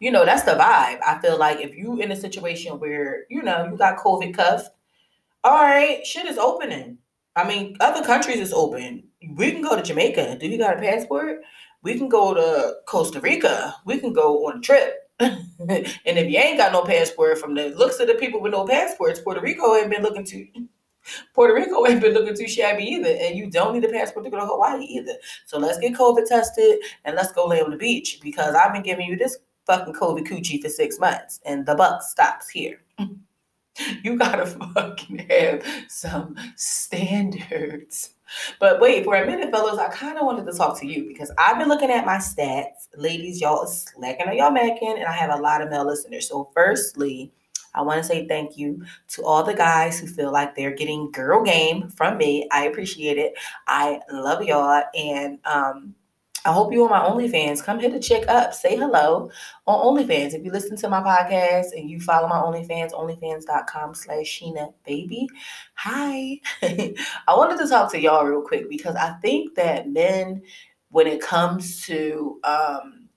you 0.00 0.10
know, 0.10 0.24
that's 0.24 0.42
the 0.42 0.52
vibe. 0.52 1.00
I 1.04 1.18
feel 1.20 1.38
like 1.38 1.60
if 1.60 1.74
you 1.76 2.00
in 2.00 2.12
a 2.12 2.16
situation 2.16 2.78
where, 2.78 3.24
you 3.28 3.42
know, 3.42 3.66
you 3.70 3.76
got 3.76 3.98
COVID 3.98 4.34
cuffed, 4.34 4.70
all 5.44 5.62
right, 5.62 6.06
shit 6.06 6.26
is 6.26 6.38
opening. 6.38 6.98
I 7.34 7.46
mean, 7.46 7.76
other 7.80 8.04
countries 8.04 8.40
is 8.40 8.52
open. 8.52 9.07
We 9.36 9.52
can 9.52 9.62
go 9.62 9.76
to 9.76 9.82
Jamaica. 9.82 10.38
Do 10.38 10.48
you 10.48 10.58
got 10.58 10.76
a 10.76 10.80
passport? 10.80 11.42
We 11.82 11.96
can 11.96 12.08
go 12.08 12.34
to 12.34 12.76
Costa 12.86 13.20
Rica. 13.20 13.74
We 13.84 13.98
can 13.98 14.12
go 14.12 14.46
on 14.46 14.58
a 14.58 14.60
trip. 14.60 14.94
and 15.20 15.42
if 15.60 16.30
you 16.30 16.38
ain't 16.38 16.58
got 16.58 16.72
no 16.72 16.84
passport, 16.84 17.38
from 17.38 17.54
the 17.54 17.70
looks 17.70 17.98
of 17.98 18.06
the 18.06 18.14
people 18.14 18.40
with 18.40 18.52
no 18.52 18.64
passports, 18.64 19.20
Puerto 19.20 19.40
Rico 19.40 19.74
ain't 19.74 19.90
been 19.90 20.02
looking 20.02 20.24
too. 20.24 20.46
Puerto 21.34 21.54
Rico 21.54 21.86
ain't 21.86 22.00
been 22.00 22.12
looking 22.12 22.36
too 22.36 22.48
shabby 22.48 22.84
either, 22.84 23.16
and 23.20 23.36
you 23.36 23.50
don't 23.50 23.74
need 23.74 23.84
a 23.84 23.88
passport 23.88 24.24
to 24.24 24.30
go 24.30 24.38
to 24.38 24.46
Hawaii 24.46 24.84
either. 24.84 25.14
So 25.46 25.58
let's 25.58 25.78
get 25.78 25.94
COVID 25.94 26.26
tested 26.26 26.78
and 27.04 27.16
let's 27.16 27.32
go 27.32 27.46
lay 27.46 27.60
on 27.60 27.70
the 27.70 27.76
beach 27.76 28.20
because 28.22 28.54
I've 28.54 28.72
been 28.72 28.82
giving 28.82 29.06
you 29.06 29.16
this 29.16 29.38
fucking 29.66 29.94
COVID 29.94 30.26
coochie 30.26 30.60
for 30.60 30.68
six 30.68 30.98
months, 30.98 31.40
and 31.44 31.66
the 31.66 31.74
buck 31.74 32.02
stops 32.02 32.48
here. 32.48 32.82
You 34.02 34.16
gotta 34.16 34.46
fucking 34.46 35.26
have 35.30 35.64
some 35.88 36.36
standards. 36.56 38.10
But 38.60 38.80
wait, 38.80 39.04
for 39.04 39.16
a 39.16 39.26
minute, 39.26 39.50
fellas, 39.50 39.78
I 39.78 39.88
kind 39.88 40.18
of 40.18 40.26
wanted 40.26 40.46
to 40.46 40.56
talk 40.56 40.78
to 40.80 40.86
you 40.86 41.06
because 41.06 41.32
I've 41.38 41.58
been 41.58 41.68
looking 41.68 41.90
at 41.90 42.04
my 42.04 42.16
stats. 42.16 42.88
Ladies, 42.96 43.40
y'all 43.40 43.66
slacking 43.66 44.28
on 44.28 44.36
y'all 44.36 44.50
macking, 44.50 44.96
and 44.96 45.06
I 45.06 45.12
have 45.12 45.30
a 45.30 45.42
lot 45.42 45.62
of 45.62 45.70
male 45.70 45.86
listeners. 45.86 46.28
So, 46.28 46.50
firstly, 46.54 47.32
I 47.74 47.82
want 47.82 48.02
to 48.02 48.04
say 48.04 48.26
thank 48.26 48.56
you 48.56 48.84
to 49.08 49.24
all 49.24 49.42
the 49.42 49.54
guys 49.54 49.98
who 49.98 50.06
feel 50.06 50.32
like 50.32 50.54
they're 50.54 50.74
getting 50.74 51.10
girl 51.12 51.42
game 51.42 51.88
from 51.90 52.18
me. 52.18 52.48
I 52.50 52.66
appreciate 52.66 53.18
it. 53.18 53.34
I 53.66 54.00
love 54.10 54.42
y'all. 54.42 54.82
And 54.94 55.38
um, 55.44 55.94
I 56.48 56.52
hope 56.52 56.72
you 56.72 56.82
on 56.82 56.88
my 56.88 57.00
OnlyFans. 57.00 57.62
Come 57.62 57.78
hit 57.78 57.92
a 57.92 58.00
check 58.00 58.26
up. 58.26 58.54
Say 58.54 58.74
hello 58.74 59.30
on 59.66 59.96
OnlyFans. 59.96 60.32
If 60.32 60.46
you 60.46 60.50
listen 60.50 60.78
to 60.78 60.88
my 60.88 61.02
podcast 61.02 61.72
and 61.76 61.90
you 61.90 62.00
follow 62.00 62.26
my 62.26 62.36
OnlyFans, 62.36 62.92
onlyfans.com 62.92 63.94
slash 63.94 64.40
Sheena 64.40 64.72
Baby. 64.86 65.28
Hi. 65.74 66.40
I 66.62 67.36
wanted 67.36 67.58
to 67.58 67.68
talk 67.68 67.92
to 67.92 68.00
y'all 68.00 68.24
real 68.24 68.40
quick 68.40 68.70
because 68.70 68.96
I 68.96 69.10
think 69.20 69.56
that 69.56 69.90
men, 69.90 70.40
when 70.88 71.06
it 71.06 71.20
comes 71.20 71.84
to 71.84 72.40
um, 72.44 73.10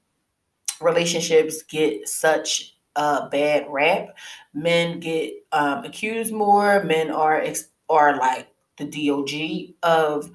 relationships, 0.82 1.64
get 1.64 2.10
such 2.10 2.76
a 2.98 3.30
bad 3.30 3.66
rap. 3.70 4.10
Men 4.54 5.00
get 5.00 5.36
um, 5.54 5.86
accused 5.86 6.34
more. 6.34 6.84
Men 6.84 7.10
are, 7.10 7.40
ex- 7.40 7.70
are 7.90 8.18
like 8.18 8.50
the 8.76 9.08
DOG 9.08 9.74
of 9.84 10.30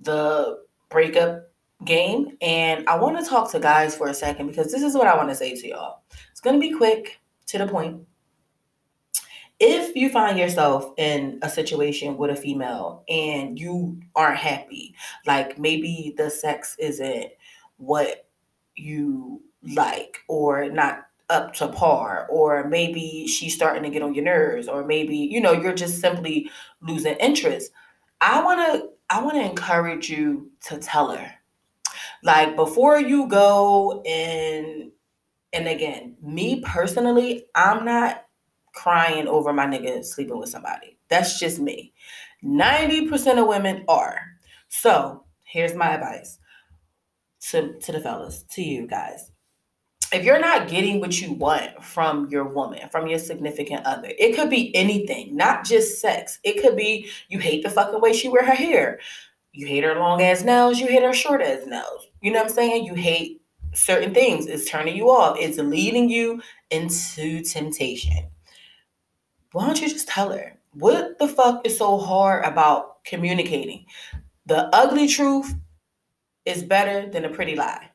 the 0.00 0.58
breakup 0.90 1.51
game. 1.84 2.36
And 2.40 2.88
I 2.88 2.96
want 2.96 3.18
to 3.18 3.24
talk 3.24 3.50
to 3.52 3.60
guys 3.60 3.96
for 3.96 4.08
a 4.08 4.14
second 4.14 4.48
because 4.48 4.70
this 4.72 4.82
is 4.82 4.94
what 4.94 5.06
I 5.06 5.16
want 5.16 5.28
to 5.28 5.34
say 5.34 5.54
to 5.54 5.68
y'all. 5.68 6.02
It's 6.30 6.40
going 6.40 6.60
to 6.60 6.60
be 6.60 6.74
quick, 6.74 7.20
to 7.46 7.58
the 7.58 7.66
point. 7.66 8.06
If 9.60 9.94
you 9.94 10.08
find 10.08 10.38
yourself 10.38 10.92
in 10.96 11.38
a 11.42 11.48
situation 11.48 12.16
with 12.16 12.30
a 12.30 12.36
female 12.36 13.04
and 13.08 13.58
you 13.58 14.00
aren't 14.16 14.38
happy, 14.38 14.94
like 15.26 15.58
maybe 15.58 16.14
the 16.16 16.30
sex 16.30 16.74
isn't 16.80 17.26
what 17.76 18.26
you 18.74 19.42
like 19.62 20.18
or 20.28 20.68
not 20.70 21.06
up 21.30 21.54
to 21.54 21.68
par 21.68 22.26
or 22.30 22.68
maybe 22.68 23.26
she's 23.26 23.54
starting 23.54 23.82
to 23.82 23.90
get 23.90 24.02
on 24.02 24.14
your 24.14 24.24
nerves 24.24 24.68
or 24.68 24.84
maybe 24.84 25.16
you 25.16 25.40
know 25.40 25.52
you're 25.52 25.74
just 25.74 26.00
simply 26.00 26.50
losing 26.82 27.14
interest 27.16 27.70
i 28.20 28.42
want 28.42 28.60
to 28.60 28.88
i 29.08 29.22
want 29.22 29.34
to 29.34 29.40
encourage 29.40 30.10
you 30.10 30.50
to 30.60 30.76
tell 30.78 31.10
her 31.10 31.32
like 32.22 32.56
before 32.56 32.98
you 32.98 33.26
go 33.26 34.02
and 34.02 34.90
and 35.52 35.68
again 35.68 36.16
me 36.22 36.60
personally 36.60 37.44
i'm 37.54 37.84
not 37.84 38.24
crying 38.74 39.26
over 39.26 39.52
my 39.52 39.66
nigga 39.66 40.04
sleeping 40.04 40.38
with 40.38 40.48
somebody 40.48 40.98
that's 41.08 41.38
just 41.38 41.58
me 41.58 41.92
90% 42.44 43.40
of 43.40 43.46
women 43.46 43.84
are 43.88 44.20
so 44.68 45.24
here's 45.44 45.74
my 45.74 45.94
advice 45.94 46.38
to, 47.50 47.78
to 47.80 47.92
the 47.92 48.00
fellas 48.00 48.44
to 48.50 48.62
you 48.62 48.86
guys 48.86 49.30
if 50.12 50.24
you're 50.24 50.38
not 50.38 50.68
getting 50.68 51.00
what 51.00 51.20
you 51.20 51.32
want 51.32 51.82
from 51.82 52.28
your 52.28 52.44
woman, 52.44 52.88
from 52.90 53.06
your 53.06 53.18
significant 53.18 53.86
other, 53.86 54.12
it 54.18 54.36
could 54.36 54.50
be 54.50 54.74
anything, 54.76 55.34
not 55.34 55.64
just 55.64 56.00
sex. 56.00 56.38
It 56.44 56.62
could 56.62 56.76
be 56.76 57.08
you 57.28 57.38
hate 57.38 57.62
the 57.62 57.70
fucking 57.70 58.00
way 58.00 58.12
she 58.12 58.28
wear 58.28 58.44
her 58.44 58.54
hair. 58.54 59.00
You 59.52 59.66
hate 59.66 59.84
her 59.84 59.94
long 59.94 60.22
ass 60.22 60.42
nails, 60.42 60.80
you 60.80 60.86
hate 60.86 61.02
her 61.02 61.12
short 61.12 61.42
ass 61.42 61.66
nails. 61.66 62.06
You 62.22 62.32
know 62.32 62.38
what 62.38 62.48
I'm 62.48 62.54
saying? 62.54 62.84
You 62.84 62.94
hate 62.94 63.42
certain 63.74 64.14
things. 64.14 64.46
It's 64.46 64.68
turning 64.68 64.96
you 64.96 65.10
off. 65.10 65.36
It's 65.38 65.58
leading 65.58 66.08
you 66.08 66.40
into 66.70 67.42
temptation. 67.42 68.28
Why 69.52 69.66
don't 69.66 69.80
you 69.80 69.88
just 69.88 70.08
tell 70.08 70.32
her? 70.32 70.58
What 70.74 71.18
the 71.18 71.28
fuck 71.28 71.66
is 71.66 71.76
so 71.76 71.98
hard 71.98 72.44
about 72.46 73.04
communicating? 73.04 73.84
The 74.46 74.74
ugly 74.74 75.06
truth 75.06 75.54
is 76.46 76.62
better 76.62 77.08
than 77.10 77.26
a 77.26 77.30
pretty 77.30 77.54
lie 77.54 77.90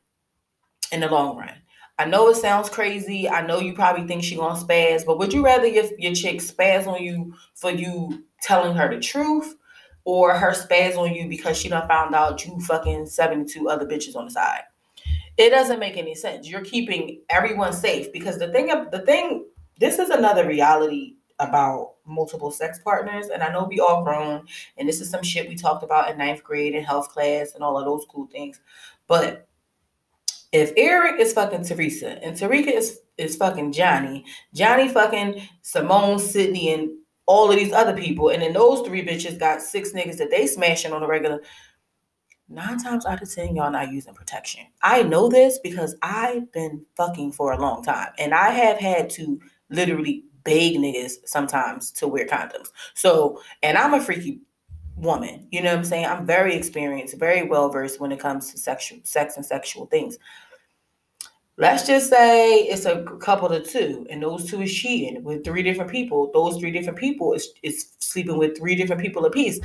in 0.92 1.00
the 1.00 1.10
long 1.10 1.38
run. 1.38 1.54
I 2.00 2.06
know 2.06 2.30
it 2.30 2.36
sounds 2.36 2.70
crazy. 2.70 3.28
I 3.28 3.46
know 3.46 3.60
you 3.60 3.74
probably 3.74 4.06
think 4.06 4.24
she 4.24 4.36
gonna 4.36 4.60
spaz, 4.60 5.04
but 5.04 5.18
would 5.18 5.34
you 5.34 5.44
rather 5.44 5.66
your, 5.66 5.86
your 5.98 6.14
chick 6.14 6.40
spaz 6.40 6.86
on 6.86 7.02
you 7.02 7.34
for 7.56 7.72
you 7.72 8.24
telling 8.44 8.76
her 8.76 8.94
the 8.94 9.02
truth 9.02 9.56
or 10.08 10.34
her 10.34 10.54
spaz 10.54 10.98
on 10.98 11.14
you 11.14 11.28
because 11.28 11.58
she 11.58 11.68
done 11.68 11.86
found 11.86 12.16
out 12.16 12.46
you 12.46 12.58
fucking 12.62 13.06
72 13.06 13.68
other 13.68 13.86
bitches 13.86 14.16
on 14.16 14.24
the 14.24 14.32
side? 14.32 14.62
It 15.36 15.50
doesn't 15.50 15.82
make 15.82 15.98
any 15.98 16.16
sense. 16.16 16.48
You're 16.48 16.64
keeping 16.64 17.20
everyone 17.30 17.74
safe 17.74 18.14
because 18.14 18.40
the 18.40 18.48
thing 18.54 18.72
of 18.72 18.90
the 18.90 19.00
thing 19.00 19.46
this 19.82 20.00
is 20.00 20.10
another 20.10 20.48
reality 20.48 21.16
about 21.40 21.96
multiple 22.06 22.52
sex 22.52 22.80
partners 22.80 23.28
and 23.28 23.44
I 23.44 23.52
know 23.52 23.66
we 23.66 23.82
all 23.82 24.06
grown 24.06 24.48
and 24.78 24.88
this 24.88 25.02
is 25.02 25.10
some 25.10 25.24
shit 25.24 25.50
we 25.50 25.56
talked 25.56 25.84
about 25.84 26.10
in 26.10 26.18
ninth 26.18 26.42
grade 26.42 26.74
in 26.74 26.86
health 26.86 27.10
class 27.10 27.54
and 27.54 27.62
all 27.62 27.78
of 27.78 27.84
those 27.84 28.06
cool 28.10 28.28
things. 28.28 28.62
But 29.10 29.50
if 30.54 30.72
Eric 30.78 31.20
is 31.20 31.34
fucking 31.34 31.66
Teresa 31.66 32.24
and 32.24 32.38
Teresa 32.38 32.74
is 32.74 33.02
is 33.18 33.36
fucking 33.36 33.74
Johnny, 33.74 34.24
Johnny 34.54 34.88
fucking 34.88 35.42
Simone, 35.64 36.18
Sydney, 36.18 36.74
and 36.74 36.92
all 37.28 37.52
of 37.52 37.58
these 37.58 37.74
other 37.74 37.96
people, 37.96 38.30
and 38.30 38.42
then 38.42 38.54
those 38.54 38.86
three 38.88 39.06
bitches 39.06 39.38
got 39.38 39.62
six 39.62 39.92
niggas 39.92 40.18
that 40.18 40.32
they 40.32 40.48
smashing 40.48 40.94
on 40.94 41.04
a 41.04 41.08
regular. 41.08 41.42
Nine 42.50 42.82
times 42.82 43.06
out 43.06 43.22
of 43.22 43.32
ten, 43.32 43.56
y'all 43.56 43.70
not 43.70 43.92
using 43.92 44.14
protection. 44.14 44.66
I 44.82 45.04
know 45.04 45.28
this 45.28 45.60
because 45.60 45.96
I've 46.02 46.50
been 46.54 46.86
fucking 46.96 47.34
for 47.34 47.52
a 47.52 47.60
long 47.60 47.84
time, 47.84 48.10
and 48.18 48.34
I 48.34 48.50
have 48.52 48.78
had 48.78 49.10
to 49.12 49.40
literally 49.70 50.24
beg 50.44 50.76
niggas 50.78 51.16
sometimes 51.26 51.92
to 51.92 52.08
wear 52.08 52.26
condoms. 52.26 52.70
So, 52.94 53.42
and 53.62 53.78
I'm 53.78 53.94
a 53.94 54.02
freaky 54.02 54.40
woman. 54.96 55.48
You 55.52 55.62
know 55.62 55.72
what 55.72 55.80
I'm 55.80 55.86
saying? 55.86 56.06
I'm 56.06 56.26
very 56.26 56.56
experienced, 56.56 57.20
very 57.20 57.44
well 57.44 57.70
versed 57.70 58.00
when 58.00 58.14
it 58.14 58.20
comes 58.20 58.52
to 58.52 58.58
sexual 58.58 59.00
sex 59.04 59.36
and 59.36 59.46
sexual 59.46 59.86
things. 59.88 60.18
Let's 61.60 61.88
just 61.88 62.12
say 62.12 62.60
it's 62.60 62.86
a 62.86 63.04
couple 63.20 63.50
to 63.50 63.60
two, 63.60 64.06
and 64.12 64.22
those 64.22 64.46
two 64.46 64.62
is 64.62 64.72
cheating 64.72 65.24
with 65.24 65.44
three 65.44 65.64
different 65.64 65.90
people. 65.90 66.30
Those 66.32 66.58
three 66.60 66.70
different 66.70 67.00
people 67.00 67.34
is, 67.34 67.50
is 67.64 67.94
sleeping 68.00 68.38
with 68.38 68.56
three 68.56 68.76
different 68.76 69.02
people 69.02 69.26
apiece. 69.26 69.60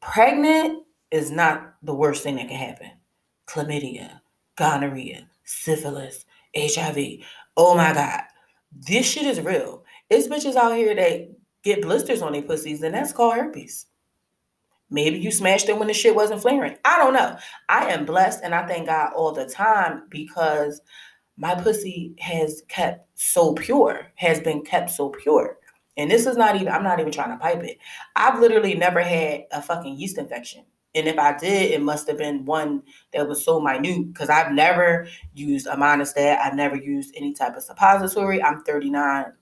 Pregnant 0.00 0.84
is 1.10 1.32
not 1.32 1.74
the 1.82 1.94
worst 1.94 2.22
thing 2.22 2.36
that 2.36 2.48
can 2.48 2.56
happen. 2.56 2.92
Chlamydia, 3.48 4.20
gonorrhea, 4.56 5.28
syphilis, 5.44 6.24
HIV. 6.56 7.24
Oh 7.56 7.74
my 7.74 7.92
God. 7.92 8.22
This 8.70 9.10
shit 9.10 9.26
is 9.26 9.40
real. 9.40 9.84
It's 10.10 10.28
bitches 10.28 10.54
out 10.54 10.76
here 10.76 10.94
that 10.94 11.28
get 11.64 11.82
blisters 11.82 12.22
on 12.22 12.32
their 12.32 12.42
pussies, 12.42 12.82
and 12.82 12.94
that's 12.94 13.12
called 13.12 13.34
herpes. 13.34 13.86
Maybe 14.92 15.18
you 15.18 15.30
smashed 15.30 15.68
it 15.68 15.78
when 15.78 15.88
the 15.88 15.94
shit 15.94 16.14
wasn't 16.14 16.42
flaring. 16.42 16.76
I 16.84 16.98
don't 16.98 17.14
know. 17.14 17.36
I 17.68 17.86
am 17.86 18.04
blessed 18.04 18.40
and 18.44 18.54
I 18.54 18.66
thank 18.66 18.86
God 18.86 19.12
all 19.14 19.32
the 19.32 19.46
time 19.46 20.04
because 20.10 20.80
my 21.38 21.54
pussy 21.54 22.14
has 22.20 22.62
kept 22.68 23.08
so 23.14 23.54
pure, 23.54 24.06
has 24.16 24.38
been 24.40 24.62
kept 24.62 24.90
so 24.90 25.08
pure. 25.08 25.58
And 25.96 26.10
this 26.10 26.26
is 26.26 26.36
not 26.36 26.56
even, 26.56 26.68
I'm 26.68 26.82
not 26.82 27.00
even 27.00 27.10
trying 27.10 27.30
to 27.30 27.42
pipe 27.42 27.62
it. 27.64 27.78
I've 28.16 28.38
literally 28.38 28.74
never 28.74 29.00
had 29.00 29.44
a 29.50 29.62
fucking 29.62 29.96
yeast 29.96 30.18
infection. 30.18 30.64
And 30.94 31.08
if 31.08 31.18
I 31.18 31.36
did, 31.38 31.70
it 31.70 31.80
must 31.80 32.06
have 32.08 32.18
been 32.18 32.44
one 32.44 32.82
that 33.14 33.26
was 33.26 33.42
so 33.42 33.60
minute 33.60 34.12
because 34.12 34.28
I've 34.28 34.52
never 34.52 35.08
used 35.32 35.66
a 35.66 35.74
Monistat. 35.74 36.38
I've 36.38 36.54
never 36.54 36.76
used 36.76 37.14
any 37.16 37.32
type 37.32 37.56
of 37.56 37.62
suppository. 37.62 38.42
I'm 38.42 38.62
39 38.62 39.32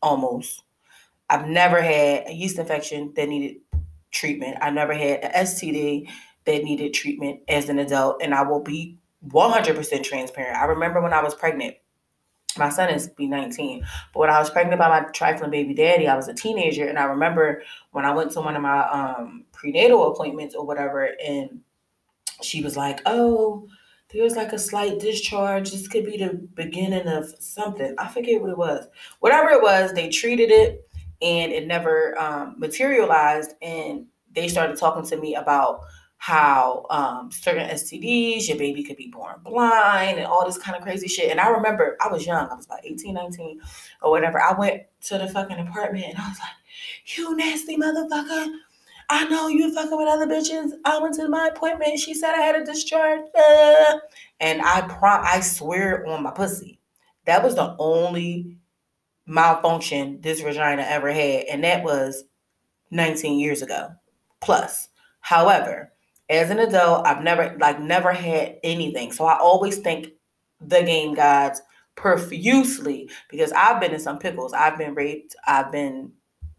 almost. 0.00 0.62
I've 1.28 1.46
never 1.46 1.80
had 1.80 2.28
a 2.28 2.32
yeast 2.32 2.58
infection 2.58 3.12
that 3.16 3.28
needed 3.28 3.56
treatment. 4.14 4.56
I 4.62 4.70
never 4.70 4.94
had 4.94 5.20
an 5.20 5.32
STD 5.44 6.08
that 6.46 6.64
needed 6.64 6.94
treatment 6.94 7.40
as 7.48 7.68
an 7.68 7.78
adult, 7.78 8.22
and 8.22 8.34
I 8.34 8.42
will 8.42 8.60
be 8.60 8.96
100% 9.28 10.02
transparent. 10.02 10.56
I 10.56 10.64
remember 10.64 11.00
when 11.00 11.12
I 11.12 11.22
was 11.22 11.34
pregnant. 11.34 11.76
My 12.56 12.68
son 12.68 12.88
is 12.88 13.08
be 13.08 13.26
19, 13.26 13.84
but 14.12 14.20
when 14.20 14.30
I 14.30 14.38
was 14.38 14.48
pregnant 14.48 14.78
by 14.78 14.88
my 14.88 15.08
trifling 15.10 15.50
baby 15.50 15.74
daddy, 15.74 16.06
I 16.06 16.14
was 16.14 16.28
a 16.28 16.34
teenager, 16.34 16.86
and 16.86 16.98
I 16.98 17.04
remember 17.04 17.62
when 17.90 18.04
I 18.04 18.14
went 18.14 18.30
to 18.32 18.40
one 18.40 18.54
of 18.54 18.62
my 18.62 18.88
um, 18.88 19.44
prenatal 19.52 20.12
appointments 20.12 20.54
or 20.54 20.64
whatever, 20.64 21.10
and 21.24 21.60
she 22.42 22.62
was 22.62 22.76
like, 22.76 23.00
"Oh, 23.06 23.66
there's 24.12 24.36
like 24.36 24.52
a 24.52 24.58
slight 24.58 25.00
discharge. 25.00 25.72
This 25.72 25.88
could 25.88 26.06
be 26.06 26.16
the 26.16 26.34
beginning 26.54 27.08
of 27.08 27.34
something. 27.40 27.94
I 27.98 28.06
forget 28.06 28.40
what 28.40 28.50
it 28.50 28.58
was. 28.58 28.86
Whatever 29.18 29.48
it 29.50 29.62
was, 29.62 29.92
they 29.92 30.08
treated 30.08 30.52
it 30.52 30.88
and 31.22 31.52
it 31.52 31.66
never 31.66 32.18
um, 32.18 32.54
materialized. 32.58 33.52
And 33.62 34.06
they 34.34 34.48
started 34.48 34.76
talking 34.76 35.06
to 35.06 35.16
me 35.16 35.34
about 35.34 35.80
how 36.24 36.86
um, 36.88 37.30
certain 37.30 37.68
STDs, 37.68 38.48
your 38.48 38.56
baby 38.56 38.82
could 38.82 38.96
be 38.96 39.08
born 39.08 39.34
blind 39.44 40.18
and 40.18 40.26
all 40.26 40.46
this 40.46 40.56
kind 40.56 40.74
of 40.74 40.82
crazy 40.82 41.06
shit. 41.06 41.30
And 41.30 41.38
I 41.38 41.50
remember 41.50 41.98
I 42.00 42.08
was 42.08 42.26
young, 42.26 42.48
I 42.48 42.54
was 42.54 42.64
about 42.64 42.80
18, 42.82 43.12
19 43.12 43.60
or 44.00 44.10
whatever. 44.10 44.40
I 44.40 44.58
went 44.58 44.84
to 45.02 45.18
the 45.18 45.28
fucking 45.28 45.58
apartment 45.58 46.06
and 46.06 46.18
I 46.18 46.28
was 46.28 46.38
like, 46.38 47.16
you 47.16 47.36
nasty 47.36 47.76
motherfucker. 47.76 48.54
I 49.10 49.24
know 49.28 49.48
you 49.48 49.74
fucking 49.74 49.98
with 49.98 50.08
other 50.08 50.26
bitches. 50.26 50.70
I 50.86 50.98
went 50.98 51.14
to 51.16 51.28
my 51.28 51.50
appointment. 51.54 51.98
She 51.98 52.14
said 52.14 52.32
I 52.32 52.40
had 52.40 52.56
a 52.56 52.64
discharge. 52.64 53.20
Uh, 53.36 53.98
and 54.40 54.62
I 54.62 54.80
prom 54.82 55.22
I 55.24 55.40
swear 55.40 56.06
on 56.06 56.22
my 56.22 56.30
pussy. 56.30 56.80
That 57.26 57.42
was 57.42 57.54
the 57.54 57.76
only 57.78 58.56
malfunction 59.26 60.20
this 60.20 60.40
vagina 60.40 60.82
ever 60.82 61.12
had, 61.12 61.44
and 61.46 61.64
that 61.64 61.84
was 61.84 62.24
19 62.90 63.38
years 63.38 63.62
ago 63.62 63.90
plus. 64.44 64.88
However, 65.20 65.92
as 66.28 66.50
an 66.50 66.58
adult, 66.58 67.06
I've 67.06 67.22
never 67.22 67.56
like 67.58 67.80
never 67.80 68.12
had 68.12 68.58
anything. 68.62 69.12
So 69.12 69.24
I 69.24 69.38
always 69.38 69.78
thank 69.78 70.08
the 70.60 70.82
game 70.82 71.14
gods 71.14 71.60
profusely 71.96 73.10
because 73.30 73.52
I've 73.52 73.80
been 73.80 73.92
in 73.94 74.00
some 74.00 74.18
pickles. 74.18 74.52
I've 74.52 74.78
been 74.78 74.94
raped. 74.94 75.34
I've 75.46 75.72
been 75.72 76.12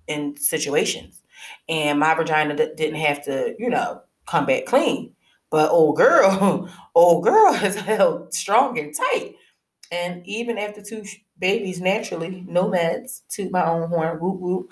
in 0.07 0.35
situations, 0.37 1.21
and 1.69 1.99
my 1.99 2.13
vagina 2.13 2.55
d- 2.55 2.73
didn't 2.75 2.99
have 2.99 3.23
to, 3.25 3.55
you 3.57 3.69
know, 3.69 4.01
come 4.27 4.45
back 4.45 4.65
clean. 4.65 5.13
But 5.51 5.71
old 5.71 5.97
girl, 5.97 6.69
old 6.95 7.23
girl 7.23 7.53
is 7.63 7.75
held 7.75 8.33
strong 8.33 8.77
and 8.79 8.93
tight. 8.95 9.35
And 9.91 10.25
even 10.25 10.57
after 10.57 10.81
two 10.81 11.03
babies 11.39 11.81
naturally, 11.81 12.43
nomads, 12.47 13.23
toot 13.29 13.51
my 13.51 13.65
own 13.65 13.89
horn, 13.89 14.19
whoop 14.19 14.39
whoop. 14.39 14.69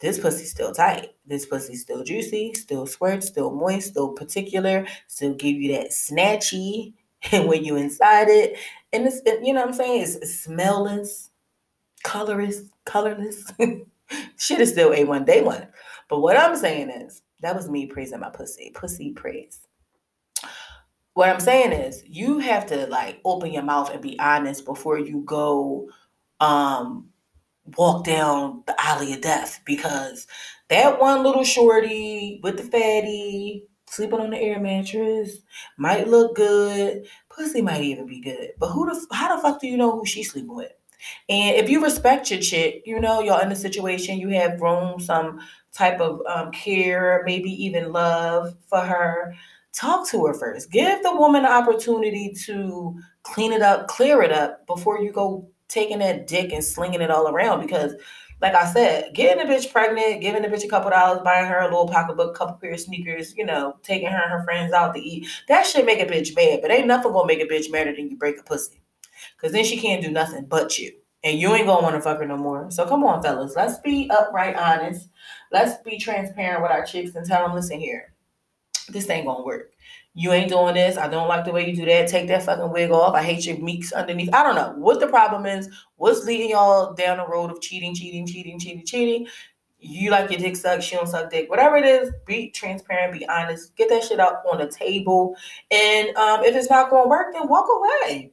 This 0.00 0.18
pussy's 0.18 0.50
still 0.50 0.72
tight. 0.72 1.10
This 1.26 1.44
pussy's 1.44 1.82
still 1.82 2.02
juicy, 2.02 2.54
still 2.54 2.86
squirt, 2.86 3.22
still 3.22 3.50
moist, 3.50 3.90
still 3.90 4.12
particular, 4.12 4.86
still 5.08 5.34
give 5.34 5.56
you 5.56 5.72
that 5.74 5.90
snatchy 5.90 6.94
when 7.32 7.64
you 7.64 7.76
inside 7.76 8.28
it. 8.28 8.56
And 8.92 9.06
it's 9.06 9.20
you 9.42 9.52
know 9.52 9.60
what 9.60 9.68
I'm 9.68 9.74
saying? 9.74 10.02
It's 10.02 10.46
smellless, 10.46 11.30
colorless, 12.02 12.62
colorless. 12.84 13.52
Shit 14.38 14.60
is 14.60 14.70
still 14.70 14.90
A1 14.90 15.26
day 15.26 15.42
one. 15.42 15.68
But 16.08 16.20
what 16.20 16.36
I'm 16.36 16.56
saying 16.56 16.90
is 16.90 17.22
that 17.40 17.54
was 17.54 17.68
me 17.68 17.86
praising 17.86 18.20
my 18.20 18.30
pussy. 18.30 18.72
Pussy 18.74 19.12
praise 19.12 19.66
what 21.14 21.28
I'm 21.28 21.40
saying 21.40 21.72
is 21.72 22.02
you 22.06 22.38
have 22.38 22.66
to 22.66 22.86
like 22.86 23.20
open 23.24 23.52
your 23.52 23.62
mouth 23.62 23.90
and 23.90 24.00
be 24.02 24.18
honest 24.18 24.64
before 24.64 24.98
you 24.98 25.22
go 25.24 25.88
um 26.40 27.08
walk 27.76 28.04
down 28.04 28.62
the 28.66 28.74
alley 28.80 29.12
of 29.12 29.20
death 29.20 29.60
because 29.64 30.26
that 30.68 31.00
one 31.00 31.22
little 31.22 31.44
shorty 31.44 32.40
with 32.42 32.56
the 32.56 32.62
fatty 32.62 33.64
sleeping 33.90 34.20
on 34.20 34.30
the 34.30 34.38
air 34.38 34.60
mattress, 34.60 35.38
might 35.76 36.08
look 36.08 36.36
good, 36.36 37.06
pussy 37.28 37.60
might 37.60 37.82
even 37.82 38.06
be 38.06 38.20
good. 38.20 38.52
But 38.58 38.68
who 38.68 38.86
the 38.86 39.14
how 39.14 39.34
the 39.34 39.42
fuck 39.42 39.60
do 39.60 39.66
you 39.66 39.76
know 39.76 39.92
who 39.92 40.06
she's 40.06 40.30
sleeping 40.30 40.54
with? 40.54 40.72
And 41.28 41.56
if 41.56 41.68
you 41.70 41.82
respect 41.82 42.30
your 42.30 42.40
chick, 42.40 42.82
you 42.86 43.00
know 43.00 43.20
you're 43.20 43.40
in 43.42 43.52
a 43.52 43.56
situation, 43.56 44.18
you 44.18 44.28
have 44.30 44.58
grown 44.60 45.00
some 45.00 45.40
type 45.72 46.00
of 46.00 46.20
um, 46.26 46.50
care, 46.52 47.22
maybe 47.24 47.50
even 47.64 47.92
love 47.92 48.54
for 48.68 48.80
her. 48.80 49.34
Talk 49.72 50.08
to 50.08 50.26
her 50.26 50.34
first. 50.34 50.70
Give 50.70 51.02
the 51.02 51.14
woman 51.14 51.42
the 51.42 51.52
opportunity 51.52 52.34
to 52.46 52.98
clean 53.22 53.52
it 53.52 53.62
up, 53.62 53.86
clear 53.88 54.22
it 54.22 54.32
up 54.32 54.66
before 54.66 55.00
you 55.00 55.12
go 55.12 55.48
taking 55.68 56.00
that 56.00 56.26
dick 56.26 56.52
and 56.52 56.64
slinging 56.64 57.00
it 57.00 57.10
all 57.10 57.28
around 57.28 57.60
because 57.60 57.94
like 58.40 58.54
I 58.54 58.72
said, 58.72 59.12
getting 59.14 59.46
a 59.46 59.50
bitch 59.50 59.70
pregnant, 59.70 60.22
giving 60.22 60.44
a 60.44 60.48
bitch 60.48 60.64
a 60.64 60.68
couple 60.68 60.90
dollars, 60.90 61.20
buying 61.22 61.46
her 61.46 61.60
a 61.60 61.64
little 61.64 61.86
pocketbook, 61.86 62.34
couple 62.34 62.54
pair 62.54 62.72
of 62.72 62.80
sneakers, 62.80 63.34
you 63.36 63.44
know, 63.44 63.76
taking 63.82 64.08
her 64.08 64.22
and 64.22 64.32
her 64.32 64.42
friends 64.44 64.72
out 64.72 64.94
to 64.94 65.00
eat, 65.00 65.28
that 65.48 65.66
shit 65.66 65.84
make 65.84 66.00
a 66.00 66.06
bitch 66.06 66.34
mad. 66.34 66.60
But 66.62 66.70
ain't 66.70 66.86
nothing 66.86 67.12
gonna 67.12 67.26
make 67.26 67.40
a 67.42 67.46
bitch 67.46 67.70
madder 67.70 67.94
than 67.94 68.10
you 68.10 68.16
break 68.16 68.40
a 68.40 68.42
pussy. 68.42 68.80
Cause 69.36 69.52
then 69.52 69.64
she 69.64 69.78
can't 69.78 70.02
do 70.02 70.10
nothing 70.10 70.46
but 70.46 70.78
you. 70.78 70.92
And 71.22 71.38
you 71.38 71.54
ain't 71.54 71.66
gonna 71.66 71.82
wanna 71.82 72.00
fuck 72.00 72.18
her 72.18 72.26
no 72.26 72.38
more. 72.38 72.70
So 72.70 72.86
come 72.86 73.04
on, 73.04 73.22
fellas. 73.22 73.54
Let's 73.54 73.78
be 73.78 74.08
upright, 74.10 74.56
honest. 74.56 75.08
Let's 75.52 75.82
be 75.82 75.98
transparent 75.98 76.62
with 76.62 76.70
our 76.70 76.86
chicks 76.86 77.14
and 77.14 77.26
tell 77.26 77.46
them, 77.46 77.54
listen 77.54 77.78
here, 77.78 78.14
this 78.92 79.08
ain't 79.10 79.26
gonna 79.26 79.44
work. 79.44 79.72
You 80.14 80.32
ain't 80.32 80.50
doing 80.50 80.74
this. 80.74 80.96
I 80.96 81.08
don't 81.08 81.28
like 81.28 81.44
the 81.44 81.52
way 81.52 81.68
you 81.68 81.76
do 81.76 81.84
that. 81.84 82.08
Take 82.08 82.26
that 82.28 82.42
fucking 82.42 82.72
wig 82.72 82.90
off. 82.90 83.14
I 83.14 83.22
hate 83.22 83.46
your 83.46 83.58
meeks 83.58 83.92
underneath. 83.92 84.34
I 84.34 84.42
don't 84.42 84.56
know 84.56 84.74
what 84.76 84.98
the 84.98 85.06
problem 85.06 85.46
is. 85.46 85.68
What's 85.96 86.24
leading 86.24 86.50
y'all 86.50 86.94
down 86.94 87.18
the 87.18 87.26
road 87.26 87.50
of 87.50 87.60
cheating, 87.60 87.94
cheating, 87.94 88.26
cheating, 88.26 88.58
cheating, 88.58 88.84
cheating? 88.84 89.26
You 89.78 90.10
like 90.10 90.30
your 90.30 90.40
dick 90.40 90.56
sucked, 90.56 90.82
she 90.82 90.96
don't 90.96 91.08
suck 91.08 91.30
dick. 91.30 91.48
Whatever 91.48 91.76
it 91.76 91.86
is, 91.86 92.12
be 92.26 92.50
transparent, 92.50 93.18
be 93.18 93.26
honest. 93.28 93.74
Get 93.76 93.88
that 93.88 94.04
shit 94.04 94.20
out 94.20 94.42
on 94.50 94.58
the 94.58 94.68
table. 94.68 95.36
And 95.70 96.14
um, 96.16 96.44
if 96.44 96.54
it's 96.54 96.68
not 96.68 96.90
gonna 96.90 97.08
work, 97.08 97.32
then 97.32 97.48
walk 97.48 97.66
away. 97.74 98.32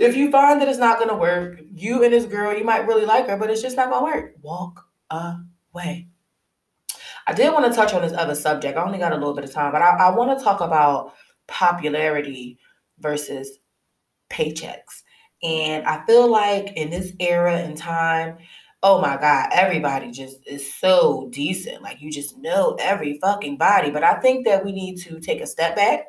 If 0.00 0.16
you 0.16 0.30
find 0.30 0.60
that 0.60 0.68
it's 0.68 0.78
not 0.78 0.98
gonna 0.98 1.16
work, 1.16 1.60
you 1.72 2.02
and 2.02 2.12
this 2.12 2.24
girl, 2.24 2.56
you 2.56 2.64
might 2.64 2.86
really 2.86 3.04
like 3.04 3.28
her, 3.28 3.36
but 3.36 3.50
it's 3.50 3.62
just 3.62 3.76
not 3.76 3.90
gonna 3.90 4.04
work. 4.04 4.34
Walk 4.42 4.86
away. 5.10 6.08
I 7.26 7.32
did 7.32 7.52
want 7.52 7.66
to 7.66 7.72
touch 7.72 7.94
on 7.94 8.02
this 8.02 8.12
other 8.12 8.34
subject. 8.34 8.76
I 8.76 8.82
only 8.82 8.98
got 8.98 9.12
a 9.12 9.16
little 9.16 9.34
bit 9.34 9.44
of 9.44 9.52
time, 9.52 9.72
but 9.72 9.82
I, 9.82 9.90
I 9.90 10.10
want 10.10 10.36
to 10.36 10.44
talk 10.44 10.60
about 10.60 11.14
popularity 11.46 12.58
versus 12.98 13.58
paychecks. 14.30 15.02
And 15.42 15.86
I 15.86 16.04
feel 16.06 16.30
like 16.30 16.76
in 16.76 16.90
this 16.90 17.12
era 17.18 17.56
and 17.56 17.76
time, 17.76 18.38
oh 18.82 19.00
my 19.00 19.16
God, 19.16 19.48
everybody 19.52 20.10
just 20.10 20.46
is 20.46 20.74
so 20.74 21.28
decent. 21.32 21.82
Like 21.82 22.00
you 22.00 22.10
just 22.10 22.38
know 22.38 22.76
every 22.80 23.18
fucking 23.18 23.56
body. 23.56 23.90
But 23.90 24.04
I 24.04 24.14
think 24.20 24.46
that 24.46 24.64
we 24.64 24.72
need 24.72 24.98
to 25.02 25.20
take 25.20 25.40
a 25.40 25.46
step 25.46 25.76
back. 25.76 26.06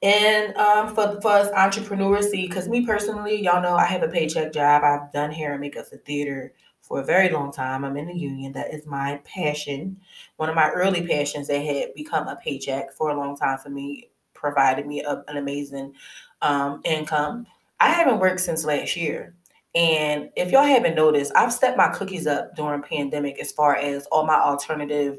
And 0.00 0.56
um, 0.56 0.94
for, 0.94 1.20
for 1.20 1.32
us 1.32 1.50
entrepreneurs, 1.52 2.30
see, 2.30 2.46
because 2.46 2.68
me 2.68 2.86
personally, 2.86 3.42
y'all 3.42 3.62
know 3.62 3.74
I 3.74 3.84
have 3.86 4.02
a 4.02 4.08
paycheck 4.08 4.52
job. 4.52 4.84
I've 4.84 5.12
done 5.12 5.32
hair 5.32 5.52
and 5.52 5.60
makeup 5.60 5.86
for 5.86 5.96
theater 5.98 6.52
for 6.88 7.00
a 7.00 7.04
very 7.04 7.28
long 7.28 7.52
time. 7.52 7.84
I'm 7.84 7.98
in 7.98 8.06
the 8.06 8.16
union. 8.16 8.52
That 8.52 8.72
is 8.72 8.86
my 8.86 9.20
passion. 9.24 10.00
One 10.36 10.48
of 10.48 10.54
my 10.54 10.70
early 10.70 11.06
passions 11.06 11.46
that 11.48 11.58
had 11.58 11.94
become 11.94 12.26
a 12.26 12.36
paycheck 12.36 12.92
for 12.94 13.10
a 13.10 13.16
long 13.16 13.36
time 13.36 13.58
for 13.58 13.68
me, 13.68 14.08
provided 14.32 14.86
me 14.86 15.02
a, 15.02 15.22
an 15.28 15.36
amazing 15.36 15.92
um, 16.40 16.80
income. 16.84 17.46
I 17.78 17.90
haven't 17.90 18.20
worked 18.20 18.40
since 18.40 18.64
last 18.64 18.96
year. 18.96 19.34
And 19.74 20.30
if 20.34 20.50
y'all 20.50 20.64
haven't 20.64 20.94
noticed, 20.94 21.30
I've 21.36 21.52
stepped 21.52 21.76
my 21.76 21.88
cookies 21.88 22.26
up 22.26 22.56
during 22.56 22.82
pandemic 22.82 23.38
as 23.38 23.52
far 23.52 23.76
as 23.76 24.06
all 24.06 24.24
my 24.24 24.40
alternative 24.40 25.18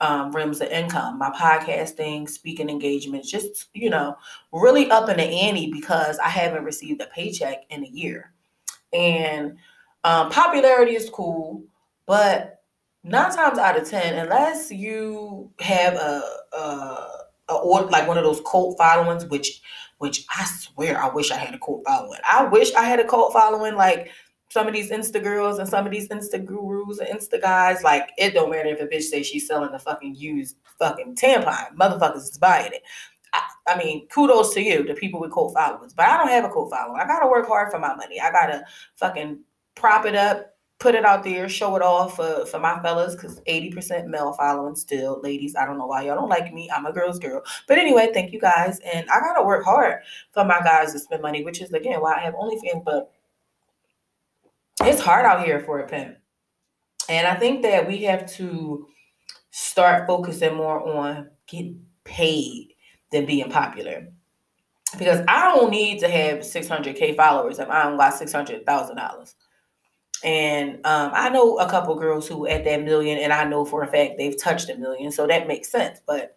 um, 0.00 0.30
rims 0.30 0.60
of 0.60 0.68
income, 0.68 1.18
my 1.18 1.30
podcasting, 1.30 2.28
speaking 2.28 2.68
engagements, 2.68 3.30
just, 3.30 3.66
you 3.72 3.90
know, 3.90 4.14
really 4.52 4.90
up 4.90 5.08
in 5.08 5.16
the 5.16 5.24
ante 5.24 5.72
because 5.72 6.18
I 6.18 6.28
haven't 6.28 6.64
received 6.64 7.00
a 7.00 7.06
paycheck 7.06 7.64
in 7.70 7.84
a 7.84 7.88
year. 7.88 8.32
And 8.92 9.56
um, 10.04 10.30
popularity 10.30 10.94
is 10.94 11.10
cool, 11.10 11.62
but 12.06 12.62
nine 13.04 13.34
times 13.34 13.58
out 13.58 13.78
of 13.78 13.88
ten, 13.88 14.18
unless 14.18 14.70
you 14.70 15.50
have 15.60 15.94
a, 15.94 16.22
a, 16.52 17.08
a 17.48 17.54
or 17.54 17.82
like 17.82 18.06
one 18.06 18.18
of 18.18 18.24
those 18.24 18.40
cult 18.50 18.76
followings, 18.78 19.24
which 19.26 19.60
which 19.98 20.24
I 20.36 20.44
swear 20.44 21.02
I 21.02 21.08
wish 21.08 21.30
I 21.30 21.36
had 21.36 21.54
a 21.54 21.58
cult 21.58 21.82
following. 21.86 22.20
I 22.28 22.44
wish 22.44 22.72
I 22.74 22.84
had 22.84 23.00
a 23.00 23.06
cult 23.06 23.32
following 23.32 23.74
like 23.74 24.10
some 24.50 24.66
of 24.66 24.72
these 24.72 24.90
Insta 24.90 25.22
girls 25.22 25.58
and 25.58 25.68
some 25.68 25.84
of 25.84 25.92
these 25.92 26.08
Insta 26.08 26.44
gurus 26.44 26.98
and 26.98 27.08
Insta 27.08 27.40
guys. 27.40 27.82
Like 27.82 28.10
it 28.16 28.34
don't 28.34 28.50
matter 28.50 28.68
if 28.68 28.80
a 28.80 28.86
bitch 28.86 29.02
say 29.02 29.22
she's 29.22 29.46
selling 29.46 29.74
a 29.74 29.78
fucking 29.78 30.14
used 30.14 30.56
fucking 30.78 31.16
tampon, 31.16 31.74
motherfuckers 31.76 32.16
is 32.22 32.38
buying 32.38 32.72
it. 32.72 32.82
I, 33.34 33.42
I, 33.66 33.78
mean, 33.78 34.08
kudos 34.08 34.54
to 34.54 34.62
you, 34.62 34.84
the 34.84 34.94
people 34.94 35.20
with 35.20 35.32
cult 35.32 35.52
followers. 35.52 35.92
But 35.92 36.06
I 36.06 36.16
don't 36.16 36.28
have 36.28 36.44
a 36.44 36.48
cult 36.48 36.70
following. 36.70 37.00
I 37.00 37.06
gotta 37.06 37.28
work 37.28 37.46
hard 37.46 37.70
for 37.70 37.78
my 37.78 37.94
money. 37.94 38.18
I 38.20 38.30
gotta 38.30 38.64
fucking 38.96 39.40
prop 39.78 40.04
it 40.04 40.14
up, 40.14 40.54
put 40.78 40.94
it 40.94 41.04
out 41.04 41.24
there, 41.24 41.48
show 41.48 41.76
it 41.76 41.82
off 41.82 42.16
for, 42.16 42.44
for 42.46 42.58
my 42.58 42.80
fellas, 42.82 43.14
because 43.14 43.40
80% 43.42 44.06
male 44.06 44.32
following 44.32 44.76
still. 44.76 45.20
Ladies, 45.22 45.56
I 45.56 45.64
don't 45.64 45.78
know 45.78 45.86
why 45.86 46.02
y'all 46.02 46.16
don't 46.16 46.28
like 46.28 46.52
me. 46.52 46.70
I'm 46.70 46.86
a 46.86 46.92
girl's 46.92 47.18
girl. 47.18 47.42
But 47.66 47.78
anyway, 47.78 48.10
thank 48.12 48.32
you 48.32 48.40
guys. 48.40 48.80
And 48.80 49.08
I 49.10 49.20
gotta 49.20 49.44
work 49.44 49.64
hard 49.64 50.00
for 50.32 50.44
my 50.44 50.60
guys 50.60 50.92
to 50.92 50.98
spend 50.98 51.22
money, 51.22 51.44
which 51.44 51.60
is 51.60 51.72
again 51.72 52.00
why 52.00 52.16
I 52.16 52.20
have 52.20 52.34
OnlyFans, 52.34 52.84
but 52.84 53.12
it's 54.82 55.00
hard 55.00 55.24
out 55.24 55.44
here 55.44 55.60
for 55.60 55.80
a 55.80 55.88
pimp. 55.88 56.16
And 57.08 57.26
I 57.26 57.34
think 57.34 57.62
that 57.62 57.86
we 57.86 58.02
have 58.04 58.30
to 58.34 58.86
start 59.50 60.06
focusing 60.06 60.54
more 60.54 60.86
on 60.86 61.30
getting 61.46 61.84
paid 62.04 62.74
than 63.10 63.26
being 63.26 63.50
popular. 63.50 64.08
Because 64.98 65.24
I 65.28 65.54
don't 65.54 65.70
need 65.70 66.00
to 66.00 66.08
have 66.08 66.38
600K 66.38 67.16
followers 67.16 67.58
if 67.58 67.68
I 67.68 67.82
don't 67.82 67.98
got 67.98 68.14
$600,000. 68.14 69.34
And 70.24 70.84
um, 70.84 71.12
I 71.14 71.28
know 71.28 71.58
a 71.58 71.68
couple 71.68 71.94
girls 71.94 72.26
who 72.26 72.46
at 72.46 72.64
that 72.64 72.82
million, 72.82 73.18
and 73.18 73.32
I 73.32 73.44
know 73.44 73.64
for 73.64 73.82
a 73.82 73.86
fact 73.86 74.14
they've 74.18 74.40
touched 74.40 74.68
a 74.68 74.76
million, 74.76 75.12
so 75.12 75.26
that 75.26 75.46
makes 75.46 75.68
sense. 75.68 76.00
But 76.06 76.36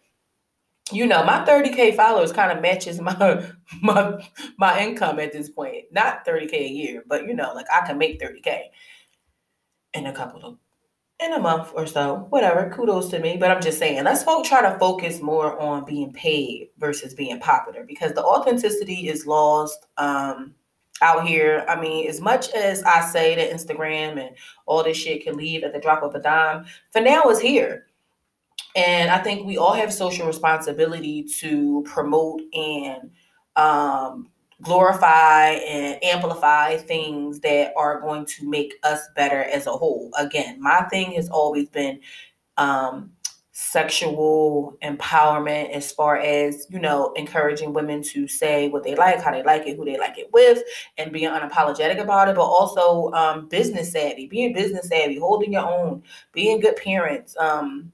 you 0.92 1.06
know, 1.06 1.24
my 1.24 1.44
30k 1.44 1.96
followers 1.96 2.32
kind 2.32 2.52
of 2.52 2.62
matches 2.62 3.00
my 3.00 3.46
my 3.80 4.28
my 4.58 4.80
income 4.80 5.18
at 5.18 5.32
this 5.32 5.50
point. 5.50 5.84
Not 5.90 6.24
30k 6.26 6.52
a 6.52 6.68
year, 6.68 7.04
but 7.06 7.26
you 7.26 7.34
know, 7.34 7.52
like 7.54 7.66
I 7.72 7.86
can 7.86 7.98
make 7.98 8.20
30k 8.20 8.62
in 9.94 10.06
a 10.06 10.12
couple 10.12 10.44
of 10.44 10.58
in 11.24 11.32
a 11.32 11.38
month 11.38 11.70
or 11.74 11.86
so, 11.86 12.26
whatever. 12.30 12.70
Kudos 12.74 13.08
to 13.10 13.18
me. 13.18 13.36
But 13.36 13.50
I'm 13.50 13.62
just 13.62 13.78
saying, 13.78 14.02
let's 14.04 14.24
folk 14.24 14.44
try 14.44 14.62
to 14.62 14.78
focus 14.78 15.20
more 15.20 15.58
on 15.60 15.84
being 15.84 16.12
paid 16.12 16.70
versus 16.78 17.14
being 17.14 17.38
popular 17.38 17.84
because 17.84 18.12
the 18.12 18.24
authenticity 18.24 19.08
is 19.08 19.26
lost. 19.26 19.86
Um, 19.96 20.54
out 21.02 21.26
here. 21.26 21.64
I 21.68 21.78
mean, 21.78 22.08
as 22.08 22.20
much 22.20 22.50
as 22.50 22.82
I 22.84 23.02
say 23.02 23.34
that 23.34 23.50
Instagram 23.50 24.18
and 24.18 24.36
all 24.66 24.82
this 24.82 24.96
shit 24.96 25.24
can 25.24 25.36
leave 25.36 25.64
at 25.64 25.72
the 25.72 25.80
drop 25.80 26.02
of 26.02 26.14
a 26.14 26.20
dime, 26.20 26.64
for 26.90 27.00
now 27.00 27.22
it's 27.24 27.40
here. 27.40 27.86
And 28.74 29.10
I 29.10 29.18
think 29.18 29.46
we 29.46 29.58
all 29.58 29.74
have 29.74 29.92
social 29.92 30.26
responsibility 30.26 31.24
to 31.40 31.82
promote 31.82 32.40
and 32.54 33.10
um, 33.56 34.30
glorify 34.62 35.50
and 35.50 36.02
amplify 36.02 36.76
things 36.76 37.40
that 37.40 37.72
are 37.76 38.00
going 38.00 38.24
to 38.24 38.48
make 38.48 38.74
us 38.82 39.00
better 39.14 39.42
as 39.44 39.66
a 39.66 39.72
whole. 39.72 40.10
Again, 40.18 40.60
my 40.60 40.82
thing 40.84 41.12
has 41.12 41.28
always 41.28 41.68
been 41.68 42.00
um, 42.56 43.10
sexual 43.62 44.76
empowerment 44.82 45.70
as 45.70 45.92
far 45.92 46.16
as 46.16 46.66
you 46.68 46.80
know 46.80 47.12
encouraging 47.12 47.72
women 47.72 48.02
to 48.02 48.26
say 48.26 48.68
what 48.68 48.82
they 48.82 48.96
like 48.96 49.20
how 49.20 49.30
they 49.30 49.42
like 49.44 49.66
it 49.66 49.76
who 49.76 49.84
they 49.84 49.96
like 49.96 50.18
it 50.18 50.28
with 50.32 50.62
and 50.98 51.12
being 51.12 51.30
unapologetic 51.30 52.00
about 52.00 52.28
it 52.28 52.34
but 52.34 52.42
also 52.42 53.12
um, 53.12 53.48
business 53.48 53.92
savvy 53.92 54.26
being 54.26 54.52
business 54.52 54.88
savvy 54.88 55.16
holding 55.16 55.52
your 55.52 55.64
own 55.64 56.02
being 56.32 56.58
good 56.58 56.76
parents 56.76 57.36
um, 57.38 57.92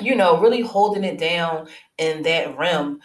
you 0.00 0.16
know 0.16 0.40
really 0.40 0.60
holding 0.60 1.04
it 1.04 1.18
down 1.18 1.68
in 1.98 2.22
that 2.22 2.56
realm 2.58 2.98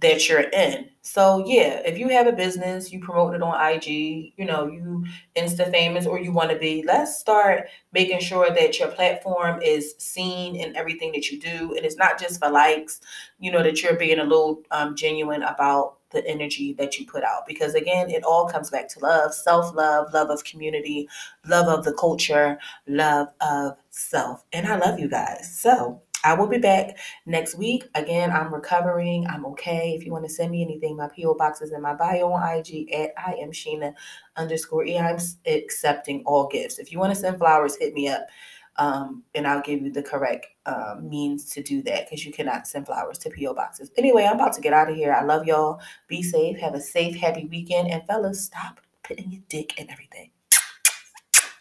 that 0.00 0.28
you're 0.28 0.48
in. 0.50 0.90
So 1.02 1.44
yeah, 1.46 1.80
if 1.84 1.98
you 1.98 2.08
have 2.08 2.26
a 2.26 2.32
business, 2.32 2.92
you 2.92 3.00
promote 3.00 3.34
it 3.34 3.42
on 3.42 3.72
IG, 3.74 4.32
you 4.36 4.44
know, 4.44 4.66
you 4.66 5.04
insta 5.36 5.70
famous 5.70 6.06
or 6.06 6.18
you 6.18 6.32
want 6.32 6.50
to 6.50 6.58
be, 6.58 6.82
let's 6.84 7.18
start 7.18 7.68
making 7.92 8.20
sure 8.20 8.50
that 8.50 8.78
your 8.78 8.88
platform 8.88 9.62
is 9.62 9.94
seen 9.98 10.56
in 10.56 10.74
everything 10.76 11.12
that 11.12 11.30
you 11.30 11.40
do. 11.40 11.74
And 11.76 11.86
it's 11.86 11.96
not 11.96 12.20
just 12.20 12.40
for 12.40 12.50
likes, 12.50 13.00
you 13.38 13.50
know, 13.50 13.62
that 13.62 13.82
you're 13.82 13.94
being 13.94 14.18
a 14.18 14.24
little 14.24 14.62
um, 14.72 14.96
genuine 14.96 15.42
about 15.42 15.96
the 16.10 16.26
energy 16.26 16.72
that 16.74 16.98
you 16.98 17.06
put 17.06 17.24
out. 17.24 17.46
Because 17.46 17.74
again, 17.74 18.10
it 18.10 18.24
all 18.24 18.48
comes 18.48 18.70
back 18.70 18.88
to 18.88 19.00
love, 19.00 19.34
self-love, 19.34 20.12
love 20.12 20.30
of 20.30 20.44
community, 20.44 21.08
love 21.46 21.68
of 21.68 21.84
the 21.84 21.92
culture, 21.92 22.58
love 22.86 23.28
of 23.40 23.76
self. 23.90 24.44
And 24.52 24.66
I 24.66 24.76
love 24.76 24.98
you 24.98 25.08
guys. 25.08 25.58
So 25.58 26.00
I 26.26 26.34
will 26.34 26.48
be 26.48 26.58
back 26.58 26.98
next 27.24 27.56
week. 27.56 27.88
Again, 27.94 28.32
I'm 28.32 28.52
recovering. 28.52 29.28
I'm 29.28 29.46
okay. 29.46 29.94
If 29.96 30.04
you 30.04 30.10
want 30.10 30.24
to 30.24 30.28
send 30.28 30.50
me 30.50 30.60
anything, 30.60 30.96
my 30.96 31.08
PO 31.08 31.34
box 31.34 31.62
is 31.62 31.70
in 31.70 31.80
my 31.80 31.94
bio 31.94 32.32
on 32.32 32.58
IG 32.58 32.92
at 32.92 33.10
I 33.16 33.34
am 33.34 33.52
Sheena 33.52 33.94
underscore 34.36 34.84
E. 34.84 34.98
I'm 34.98 35.18
accepting 35.46 36.24
all 36.26 36.48
gifts. 36.48 36.80
If 36.80 36.90
you 36.90 36.98
want 36.98 37.14
to 37.14 37.20
send 37.20 37.38
flowers, 37.38 37.76
hit 37.76 37.94
me 37.94 38.08
up. 38.08 38.26
Um, 38.74 39.22
and 39.36 39.46
I'll 39.46 39.62
give 39.62 39.82
you 39.82 39.92
the 39.92 40.02
correct 40.02 40.48
um, 40.66 41.08
means 41.08 41.48
to 41.50 41.62
do 41.62 41.80
that 41.84 42.06
because 42.06 42.26
you 42.26 42.32
cannot 42.32 42.66
send 42.66 42.86
flowers 42.86 43.18
to 43.18 43.30
P.O. 43.30 43.54
boxes. 43.54 43.92
Anyway, 43.96 44.24
I'm 44.24 44.34
about 44.34 44.52
to 44.54 44.60
get 44.60 44.72
out 44.72 44.90
of 44.90 44.96
here. 44.96 45.12
I 45.12 45.22
love 45.22 45.46
y'all. 45.46 45.80
Be 46.08 46.24
safe. 46.24 46.58
Have 46.58 46.74
a 46.74 46.80
safe, 46.80 47.14
happy 47.14 47.46
weekend. 47.46 47.88
And 47.88 48.04
fellas, 48.08 48.44
stop 48.44 48.80
putting 49.04 49.30
your 49.30 49.42
dick 49.48 49.78
in 49.80 49.88
everything. 49.88 50.30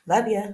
Love 0.07 0.27
ya. 0.27 0.47